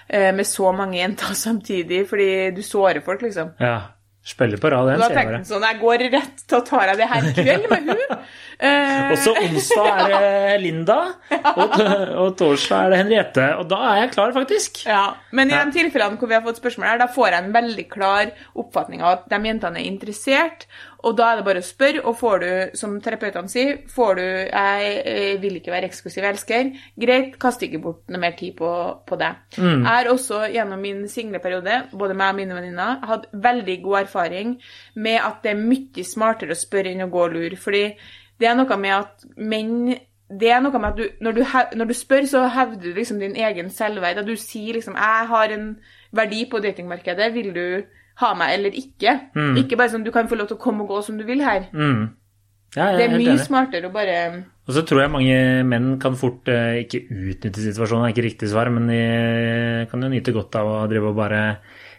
eh, 0.09 0.31
med 0.33 0.48
så 0.48 0.72
mange 0.72 0.96
jenter 1.03 1.37
samtidig, 1.37 2.07
fordi 2.09 2.31
du 2.57 2.62
sårer 2.64 3.05
folk, 3.05 3.20
liksom. 3.29 3.53
ja. 3.61 3.77
Spiller 4.24 4.56
på 4.56 4.70
rad, 4.72 4.87
Og 4.87 4.88
den, 4.94 5.02
da 5.02 5.08
tenkte 5.12 5.37
han 5.37 5.42
sånn 5.44 5.64
Jeg 5.68 5.76
går 5.82 6.02
rett 6.14 6.44
til 6.48 6.56
å 6.56 6.64
ta 6.64 6.78
deg 6.88 7.00
det 7.02 7.08
her 7.10 7.26
i 7.28 7.32
kveld 7.37 7.70
med 7.72 7.90
hun. 7.92 8.18
Eh, 8.64 9.10
Også 9.10 9.32
onsdag 9.34 9.96
er 9.98 10.12
det 10.14 10.58
Linda, 10.62 10.94
og, 11.58 11.72
og 12.22 12.37
torsdag 12.38 12.84
er 12.87 12.92
det 12.92 13.00
Henriette. 13.00 13.46
Og 13.58 13.66
da 13.68 13.80
er 13.90 13.98
jeg 14.04 14.12
klar, 14.12 14.30
faktisk. 14.37 14.78
Ja, 14.87 15.00
Men 15.34 15.50
i 15.50 15.56
de 15.58 15.74
tilfellene 15.74 16.20
hvor 16.20 16.30
vi 16.30 16.37
har 16.38 16.44
fått 16.46 16.60
spørsmål 16.62 16.87
her, 16.92 17.00
da 17.02 17.08
får 17.10 17.34
jeg 17.34 17.42
en 17.42 17.50
veldig 17.56 17.87
klar 17.90 18.30
oppfatning 18.62 19.02
av 19.02 19.16
at 19.16 19.26
de 19.34 19.40
jentene 19.50 19.82
er 19.82 19.90
interessert, 19.90 20.68
og 21.04 21.16
da 21.18 21.26
er 21.30 21.40
det 21.40 21.44
bare 21.46 21.60
å 21.60 21.66
spørre, 21.66 22.02
og 22.08 22.16
får 22.18 22.38
du, 22.42 22.48
som 22.80 22.94
terapeutene 23.04 23.52
sier, 23.52 23.82
får 23.92 24.14
du 24.16 24.22
'jeg 24.22 25.02
eh, 25.04 25.40
vil 25.42 25.56
ikke 25.56 25.72
være 25.74 25.90
eksklusiv 25.90 26.24
elsker', 26.24 26.72
greit, 27.00 27.38
kast 27.38 27.62
ikke 27.62 27.82
bort 27.82 28.08
noe 28.08 28.20
mer 28.20 28.32
tid 28.38 28.56
på, 28.56 28.70
på 29.06 29.16
det. 29.20 29.32
Jeg 29.56 29.86
har 29.86 30.08
også 30.08 30.46
gjennom 30.52 30.80
min 30.80 31.08
singleperiode, 31.08 31.82
både 31.92 32.14
meg 32.14 32.32
og 32.32 32.36
mine 32.36 32.54
venninner, 32.54 33.06
hatt 33.06 33.26
veldig 33.32 33.82
god 33.82 34.00
erfaring 34.00 34.56
med 34.94 35.20
at 35.20 35.42
det 35.42 35.52
er 35.52 35.62
mye 35.62 36.04
smartere 36.04 36.56
å 36.56 36.62
spørre 36.64 36.90
enn 36.92 37.04
å 37.04 37.10
gå 37.12 37.22
og 37.22 37.32
lure, 37.32 37.56
fordi 37.56 37.84
det 38.40 38.48
er 38.48 38.54
noe 38.54 38.76
med 38.76 38.94
at 38.96 39.24
menn 39.36 39.94
det 40.40 40.50
er 40.50 40.62
noe 40.64 40.78
med 40.80 40.88
at 40.88 40.96
du, 40.96 41.04
når, 41.20 41.32
du, 41.36 41.42
når 41.76 41.84
du 41.90 41.94
spør, 41.94 42.24
så 42.26 42.46
hevder 42.48 42.80
du 42.80 42.94
liksom 42.96 43.20
din 43.20 43.36
egen 43.36 43.68
selvverd. 43.70 44.18
At 44.18 44.26
du 44.26 44.36
sier 44.40 44.74
liksom 44.74 44.96
'Jeg 44.96 45.28
har 45.28 45.52
en 45.52 45.76
verdi 46.12 46.48
på 46.50 46.58
datingmarkedet. 46.58 47.34
Vil 47.34 47.54
du 47.54 47.84
ha 48.22 48.35
meg 48.38 48.59
eller 48.59 48.70
ikke?' 48.70 49.16
Ikke 49.61 49.77
bare 49.77 49.90
sånn 49.90 50.05
'Du 50.05 50.12
kan 50.12 50.29
få 50.29 50.38
lov 50.38 50.48
til 50.48 50.57
å 50.57 50.61
komme 50.61 50.83
og 50.83 50.88
gå 50.88 51.03
som 51.05 51.18
du 51.18 51.24
vil 51.24 51.40
her'. 51.40 51.70
Mm. 51.72 52.11
Ja, 52.77 52.96
Det 52.96 53.07
er 53.07 53.18
mye 53.18 53.38
smartere 53.38 53.87
å 53.87 53.92
bare 53.94 54.44
Og 54.66 54.74
så 54.74 54.83
tror 54.83 55.03
jeg 55.03 55.12
mange 55.12 55.64
menn 55.68 55.98
kan 56.00 56.16
fort 56.16 56.48
eh, 56.48 56.83
ikke 56.83 57.05
utnytte 57.07 57.61
situasjonen, 57.62 58.09
er 58.09 58.14
ikke 58.14 58.24
riktig 58.27 58.48
svar, 58.50 58.70
men 58.72 58.88
de 58.88 59.87
kan 59.90 60.00
jo 60.03 60.09
nyte 60.09 60.33
godt 60.33 60.57
av 60.57 60.66
å 60.66 60.79
drive 60.88 61.12
og 61.12 61.18
bare 61.18 61.59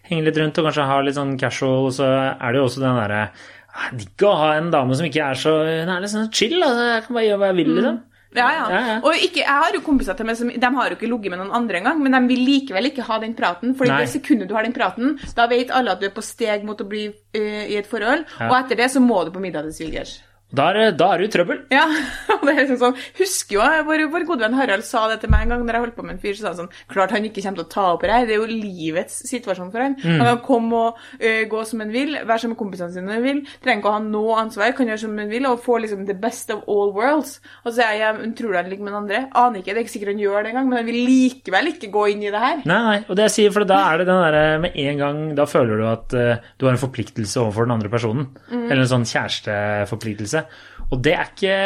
henge 0.09 0.25
litt 0.25 0.37
rundt 0.41 0.57
og 0.57 0.65
kanskje 0.65 0.87
ha 0.89 0.97
litt 1.01 1.15
sånn 1.15 1.37
casual. 1.39 1.85
Og 1.85 1.93
så 1.93 2.09
er 2.09 2.51
det 2.51 2.59
jo 2.59 2.65
også 2.65 2.81
den 2.81 2.99
derre 2.99 3.21
ah, 3.29 3.87
Digg 3.93 4.25
å 4.25 4.33
ha 4.41 4.49
en 4.57 4.71
dame 4.73 4.97
som 4.97 5.05
ikke 5.05 5.29
er 5.29 5.39
så 5.39 5.53
Hun 5.61 5.93
er 5.93 6.01
litt 6.03 6.11
sånn 6.11 6.31
chill, 6.33 6.57
altså. 6.57 6.89
Jeg 6.89 7.05
kan 7.05 7.19
bare 7.19 7.27
gjøre 7.29 7.41
hva 7.43 7.51
jeg 7.51 7.59
vil, 7.61 7.71
liksom. 7.77 8.01
Ja, 8.41 8.49
ja. 8.53 8.65
Ja, 8.71 8.81
ja. 8.89 8.97
Og 9.05 9.15
ikke, 9.15 9.41
jeg 9.43 9.63
har 9.63 9.75
jo 9.75 9.83
kompiser 9.85 10.17
til 10.17 10.27
meg 10.29 10.39
som 10.39 10.51
de 10.51 10.71
har 10.77 10.91
jo 10.91 10.97
ikke 10.99 11.09
ligget 11.11 11.33
med 11.33 11.41
noen 11.43 11.55
andre 11.61 11.81
engang, 11.81 12.01
men 12.03 12.17
de 12.17 12.21
vil 12.33 12.45
likevel 12.45 12.91
ikke 12.91 13.07
ha 13.07 13.19
den 13.23 13.35
praten. 13.37 13.75
For 13.77 13.89
det 13.89 14.11
sekundet 14.11 14.49
du 14.51 14.55
har 14.57 14.67
den 14.67 14.75
praten, 14.75 15.17
da 15.37 15.47
vet 15.51 15.73
alle 15.75 15.95
at 15.95 16.03
du 16.03 16.07
er 16.09 16.15
på 16.15 16.23
steg 16.25 16.65
mot 16.67 16.79
å 16.81 16.87
bli 16.89 17.07
uh, 17.09 17.65
i 17.65 17.77
et 17.79 17.89
forhold, 17.89 18.25
og 18.49 18.55
etter 18.59 18.79
det 18.83 18.91
så 18.93 19.03
må 19.03 19.23
du 19.25 19.33
på 19.35 19.43
middag 19.43 19.67
til 19.69 19.77
svigers. 19.79 20.17
Da 20.55 20.69
er, 20.71 20.91
da 20.97 21.11
er 21.13 21.21
du 21.21 21.27
i 21.27 21.31
trøbbel. 21.31 21.61
Ja, 21.73 21.85
og 22.35 22.45
det 22.45 22.53
er 22.53 22.61
liksom 22.63 22.79
sånn 22.81 22.99
Husker 23.19 23.57
jo 23.57 23.65
vår, 23.87 24.05
vår 24.13 24.25
gode 24.27 24.45
venn 24.45 24.57
Harald 24.57 24.85
sa 24.87 25.05
det 25.11 25.19
til 25.23 25.31
meg 25.33 25.45
en 25.45 25.55
gang 25.55 25.65
når 25.65 25.77
jeg 25.77 25.85
holdt 25.85 25.97
på 25.97 26.05
med 26.05 26.15
en 26.15 26.21
fyr, 26.23 26.35
så 26.37 26.45
sa 26.45 26.51
han 26.53 26.59
sånn 26.63 26.71
Klart 26.91 27.15
han 27.15 27.27
ikke 27.27 27.43
kommer 27.43 27.61
til 27.61 27.65
å 27.65 27.71
ta 27.75 27.85
opp 27.93 28.05
det 28.05 28.13
her, 28.13 28.27
det 28.27 28.35
er 28.35 28.41
jo 28.41 28.49
livets 28.49 29.17
situasjon 29.29 29.71
for 29.73 29.83
han. 29.83 29.97
Han 30.03 30.23
kan 30.23 30.41
komme 30.45 30.81
og 30.89 30.99
ø, 31.19 31.31
gå 31.51 31.63
som 31.67 31.81
han 31.83 31.91
vil, 31.93 32.15
være 32.21 32.43
som 32.43 32.51
med 32.53 32.59
kompisene 32.59 32.93
sine 32.93 33.07
når 33.07 33.17
han 33.17 33.25
vil, 33.25 33.41
trenger 33.63 33.81
ikke 33.81 33.91
å 33.91 33.95
ha 33.95 34.01
noe 34.03 34.37
ansvar, 34.43 34.73
kan 34.77 34.91
gjøre 34.91 35.01
som 35.01 35.17
han 35.19 35.31
vil, 35.31 35.47
og 35.49 35.63
få 35.65 35.77
liksom 35.83 36.05
the 36.07 36.15
best 36.25 36.51
of 36.53 36.63
all 36.71 36.93
worlds. 36.95 37.37
Og 37.63 37.73
så 37.75 37.85
er 37.87 37.97
jeg, 37.99 38.19
hun 38.21 38.35
tror 38.37 38.57
han 38.59 38.69
ligger 38.71 38.87
med 38.87 38.93
den 38.93 38.99
andre? 39.01 39.21
Aner 39.35 39.61
ikke, 39.61 39.73
det 39.73 39.81
er 39.81 39.87
ikke 39.87 39.95
sikkert 39.95 40.13
han 40.13 40.23
gjør 40.23 40.45
det 40.45 40.53
engang, 40.53 40.69
men 40.71 40.79
han 40.81 40.89
vil 40.89 40.99
likevel 41.09 41.71
ikke 41.73 41.91
gå 41.93 42.05
inn 42.13 42.25
i 42.25 42.31
det 42.33 42.43
her. 42.45 42.63
Nei, 42.69 42.81
nei, 42.89 42.97
og 43.07 43.17
det 43.17 43.27
jeg 43.27 43.35
sier, 43.37 43.55
for 43.55 43.67
da 43.69 43.81
er 43.89 44.01
det 44.01 44.07
den 44.09 44.21
derre 44.25 44.43
med 44.63 44.79
en 44.85 45.01
gang 45.01 45.21
Da 45.35 45.45
føler 45.49 45.81
du 45.81 45.85
at 45.89 46.15
uh, 46.15 46.45
du 46.59 46.67
har 46.67 46.75
en 46.75 46.81
forpliktelse 46.81 47.41
overfor 47.41 47.67
den 47.67 47.75
andre 47.75 47.91
personen. 47.91 48.29
Eller 48.51 48.85
en 48.85 48.91
sånn 48.91 49.07
kjæresteforpliktelse. 49.09 50.44
Og 50.91 50.99
det 51.03 51.15
er 51.15 51.31
ikke 51.31 51.59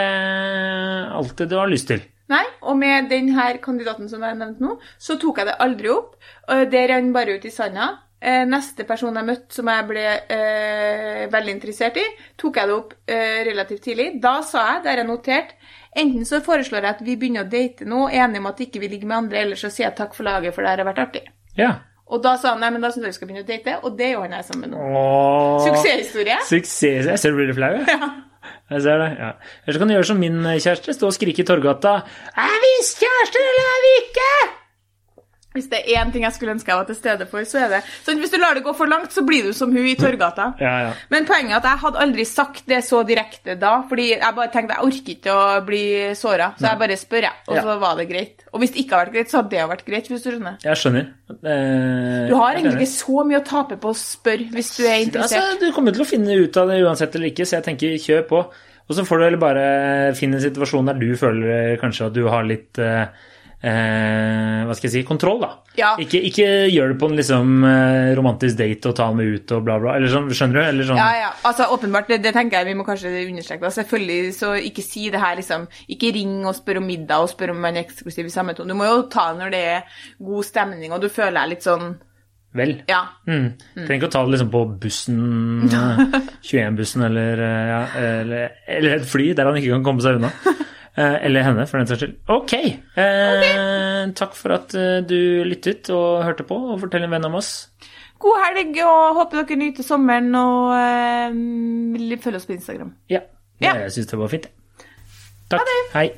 alltid 1.19 1.49
du 1.51 1.57
har 1.59 1.71
lyst 1.71 1.89
til. 1.91 2.03
Nei, 2.29 2.43
og 2.61 2.77
med 2.77 3.09
denne 3.09 3.47
kandidaten 3.63 4.09
som 4.09 4.21
jeg 4.21 4.37
nevnte 4.37 4.61
nå, 4.61 4.75
så 5.01 5.17
tok 5.19 5.41
jeg 5.41 5.49
det 5.49 5.57
aldri 5.65 5.89
opp. 5.89 6.13
Det 6.69 6.83
rant 6.91 7.15
bare 7.15 7.39
ut 7.39 7.47
i 7.49 7.51
sanda. 7.53 7.87
Eh, 8.19 8.43
Neste 8.45 8.83
person 8.83 9.15
jeg 9.15 9.25
møtte 9.25 9.55
som 9.55 9.69
jeg 9.71 9.85
ble 9.87 10.03
eh, 10.03 11.25
veldig 11.31 11.53
interessert 11.55 11.97
i, 12.01 12.03
tok 12.37 12.59
jeg 12.59 12.67
det 12.69 12.75
opp 12.75 12.95
eh, 13.07 13.39
relativt 13.47 13.85
tidlig. 13.87 14.09
Da 14.21 14.41
sa 14.45 14.65
jeg, 14.73 14.81
det 14.83 14.91
har 14.91 15.01
jeg 15.01 15.07
notert, 15.09 15.53
enten 16.03 16.27
så 16.27 16.41
foreslår 16.43 16.83
jeg 16.83 16.97
at 16.97 17.03
vi 17.07 17.15
begynner 17.21 17.47
å 17.47 17.49
date 17.49 17.87
nå, 17.87 18.09
enige 18.11 18.43
om 18.43 18.49
at 18.51 18.63
ikke 18.67 18.83
vi 18.83 18.91
ligger 18.91 19.09
med 19.09 19.21
andre, 19.23 19.45
eller 19.45 19.61
så 19.61 19.71
sier 19.71 19.87
jeg 19.87 19.97
takk 20.01 20.17
for 20.17 20.27
laget, 20.27 20.53
for 20.53 20.67
det 20.67 20.73
her 20.75 20.83
har 20.83 20.91
vært 20.91 21.03
artig. 21.07 21.23
Ja. 21.57 21.73
Og 22.11 22.21
da 22.25 22.35
sa 22.41 22.53
han 22.57 22.61
nei, 22.65 22.73
men 22.75 22.83
da 22.83 22.91
syns 22.91 23.07
jeg 23.07 23.13
vi 23.15 23.19
skal 23.21 23.31
begynne 23.31 23.45
å 23.47 23.49
date, 23.49 23.79
og 23.87 23.95
det 23.97 24.11
gjør 24.11 24.27
han 24.27 24.37
jeg 24.37 24.49
sammen 24.51 24.67
med 24.67 24.75
nå. 24.75 25.03
Suksesshistorie. 25.69 26.41
Suksess. 26.49 27.13
Jeg 27.13 27.21
ser 27.23 27.33
du 27.33 27.39
blir 27.39 27.55
flau, 27.57 27.77
jeg. 27.79 28.09
Jeg 28.69 28.85
ser 28.85 29.01
det, 29.01 29.09
ja. 29.19 29.31
Eller 29.63 29.75
så 29.75 29.81
kan 29.81 29.89
du 29.89 29.95
gjøre 29.97 30.09
som 30.11 30.21
min 30.21 30.39
kjæreste, 30.45 30.93
stå 30.93 31.09
og 31.09 31.15
skrike 31.17 31.43
i 31.43 31.47
Torgata. 31.47 31.99
Er 32.37 32.57
vi 32.63 32.73
kjærester, 32.85 33.45
eller 33.51 33.69
er 33.75 33.85
vi 33.85 33.93
ikke? 34.03 34.31
Hvis 35.55 35.65
det 35.71 35.79
er 35.81 36.03
én 36.03 36.11
ting 36.13 36.21
jeg 36.21 36.33
skulle 36.35 36.51
ønske 36.53 36.69
jeg 36.69 36.77
var 36.77 36.85
til 36.85 36.95
stede 36.95 37.25
for, 37.25 37.41
så 37.49 37.57
er 37.63 37.69
det 37.73 37.77
sånn, 38.05 38.19
Hvis 38.21 38.29
du 38.29 38.37
lar 38.37 38.53
det 38.53 38.61
gå 38.63 38.73
for 38.77 38.85
langt, 38.85 39.09
så 39.11 39.23
blir 39.25 39.47
du 39.47 39.53
som 39.57 39.71
hun 39.73 39.87
i 39.89 39.95
Torgata. 39.97 40.51
Ja, 40.61 40.73
ja. 40.85 40.91
Men 41.09 41.25
poenget 41.25 41.55
er 41.55 41.57
at 41.57 41.63
jeg 41.71 41.81
hadde 41.81 42.03
aldri 42.05 42.25
sagt 42.29 42.67
det 42.69 42.83
så 42.85 42.99
direkte 43.07 43.55
da, 43.57 43.71
fordi 43.89 44.11
jeg 44.11 44.35
bare 44.37 44.51
tenkte 44.53 44.75
jeg 44.77 44.85
orker 44.85 45.15
ikke 45.15 45.33
å 45.33 45.65
bli 45.65 45.81
såra, 46.19 46.51
så 46.59 46.67
jeg 46.69 46.79
bare 46.83 46.97
spør, 47.01 47.25
jeg. 47.25 47.33
Og 47.47 47.55
Ja. 47.57 47.63
så 47.65 47.79
var 47.81 47.95
det 47.97 48.07
greit. 48.11 48.45
Og 48.53 48.59
hvis 48.61 48.71
det 48.75 48.83
ikke 48.85 48.95
har 48.95 49.05
vært 49.07 49.13
greit, 49.17 49.29
så 49.33 49.37
hadde 49.41 49.49
det 49.49 49.65
vært 49.73 49.85
greit, 49.89 50.07
hvis 50.13 50.21
du 50.23 50.29
skjønner. 50.29 50.57
Jeg 50.63 50.77
skjønner. 50.83 51.09
Eh, 51.33 52.27
Du 52.29 52.35
har 52.35 52.53
egentlig 52.53 52.75
ikke 52.85 52.93
så 52.93 53.25
mye 53.25 53.41
å 53.41 53.45
tape 53.45 53.77
på 53.81 53.89
å 53.89 53.97
spørre 53.97 54.51
hvis 54.53 54.71
du 54.77 54.83
er 54.85 55.01
interessert. 55.03 55.41
Altså, 55.41 55.59
du 55.65 55.71
kommer 55.73 55.91
til 55.97 56.05
å 56.05 56.09
finne 56.09 56.37
ut 56.45 56.57
av 56.57 56.67
det 56.69 56.77
uansett 56.85 57.15
eller 57.15 57.31
ikke, 57.33 57.45
så 57.49 57.57
jeg 57.57 57.63
tenker 57.71 57.97
kjør 57.97 58.27
på. 58.29 58.45
Og 58.89 58.95
så 58.97 59.01
får 59.05 59.17
du 59.17 59.23
heller 59.25 59.41
bare 59.41 59.65
finne 60.17 60.37
en 60.39 60.45
situasjon 60.45 60.85
der 60.89 60.97
du 61.01 61.09
føler 61.17 61.77
kanskje 61.81 62.05
at 62.07 62.13
du 62.13 62.23
har 62.27 62.43
litt 62.43 62.77
eh, 62.81 63.05
eh, 63.61 64.63
hva 64.65 64.75
skal 64.77 64.87
jeg 64.87 64.93
si, 64.93 65.03
kontroll, 65.07 65.41
da. 65.43 65.49
Ja. 65.77 65.91
Ikke, 66.01 66.19
ikke 66.29 66.47
gjør 66.71 66.93
det 66.93 66.97
på 67.01 67.09
en 67.09 67.17
liksom 67.19 67.51
eh, 67.67 68.09
romantisk 68.17 68.57
date 68.59 68.91
og 68.91 68.97
ta 68.99 69.09
med 69.15 69.35
ut 69.35 69.53
og 69.55 69.63
bla, 69.67 69.77
bla. 69.83 69.95
Eller 69.99 70.11
sånn, 70.13 70.29
skjønner 70.35 70.59
du? 70.59 70.63
Eller 70.65 70.89
sånn, 70.89 70.99
Ja, 70.99 71.09
ja. 71.27 71.29
Altså, 71.47 71.69
åpenbart, 71.75 72.09
det, 72.11 72.21
det 72.25 72.33
tenker 72.35 72.59
jeg 72.59 72.71
vi 72.71 72.77
må 72.79 72.87
kanskje 72.87 73.13
understreke. 73.25 73.63
da. 73.67 73.73
Selvfølgelig, 73.79 74.33
så 74.37 74.53
ikke 74.71 74.85
si 74.85 75.07
det 75.13 75.23
her, 75.23 75.39
liksom. 75.39 75.67
Ikke 75.91 76.13
ring 76.15 76.35
og 76.45 76.57
spør 76.57 76.81
om 76.81 76.89
middag 76.89 77.25
og 77.25 77.31
spør 77.33 77.55
om 77.55 77.63
man 77.63 77.79
er 77.79 77.87
eksklusiv 77.87 78.27
i 78.29 78.35
samme 78.35 78.55
tone. 78.57 78.71
Du 78.73 78.79
må 78.79 78.87
jo 78.89 79.07
ta 79.11 79.31
det 79.33 79.43
når 79.43 79.55
det 79.55 79.63
er 79.77 80.05
god 80.31 80.47
stemning, 80.47 80.93
og 80.95 81.01
du 81.03 81.09
føler 81.11 81.41
deg 81.41 81.55
litt 81.57 81.67
sånn 81.67 81.97
Vel. 82.57 82.79
Ja. 82.89 83.03
Mm. 83.29 83.51
Trenger 83.75 83.99
ikke 83.99 84.07
å 84.07 84.13
ta 84.15 84.23
det 84.25 84.31
liksom 84.33 84.47
på 84.49 84.63
bussen, 84.81 85.19
eh, 85.69 85.99
21-bussen 86.49 87.03
eller, 87.05 87.43
eh, 87.45 87.67
ja, 87.69 87.81
eller, 88.01 88.55
eller 88.65 88.95
et 88.95 89.05
fly 89.05 89.27
der 89.37 89.45
han 89.51 89.59
ikke 89.59 89.75
kan 89.75 89.85
komme 89.85 90.01
seg 90.01 90.17
unna. 90.17 90.31
Eh, 90.97 91.17
Eller 91.25 91.43
henne, 91.45 91.65
for 91.69 91.77
den 91.79 91.87
saks 91.87 92.01
skyld. 92.03 92.15
Ok. 92.27 92.53
Eh, 92.99 94.11
Takk 94.19 94.33
for 94.35 94.55
at 94.57 94.73
eh, 94.75 94.99
du 95.05 95.43
lyttet 95.47 95.89
og 95.95 96.23
hørte 96.25 96.43
på, 96.47 96.57
og 96.73 96.79
fortell 96.81 97.03
en 97.07 97.11
venn 97.13 97.25
om 97.29 97.35
oss. 97.39 97.69
God 98.19 98.39
helg, 98.43 98.75
og 98.83 99.15
håper 99.21 99.43
dere 99.45 99.59
nyter 99.61 99.85
sommeren, 99.87 100.33
og 100.35 100.73
eh, 100.75 102.17
følg 102.23 102.35
oss 102.41 102.49
på 102.49 102.57
Instagram. 102.57 102.93
Ja. 103.09 103.21
Ja. 103.63 103.75
Jeg 103.85 103.91
syns 103.95 104.07
det 104.11 104.19
var 104.19 104.31
fint. 104.31 104.49
Takk. 105.51 105.71
Hei. 105.93 106.09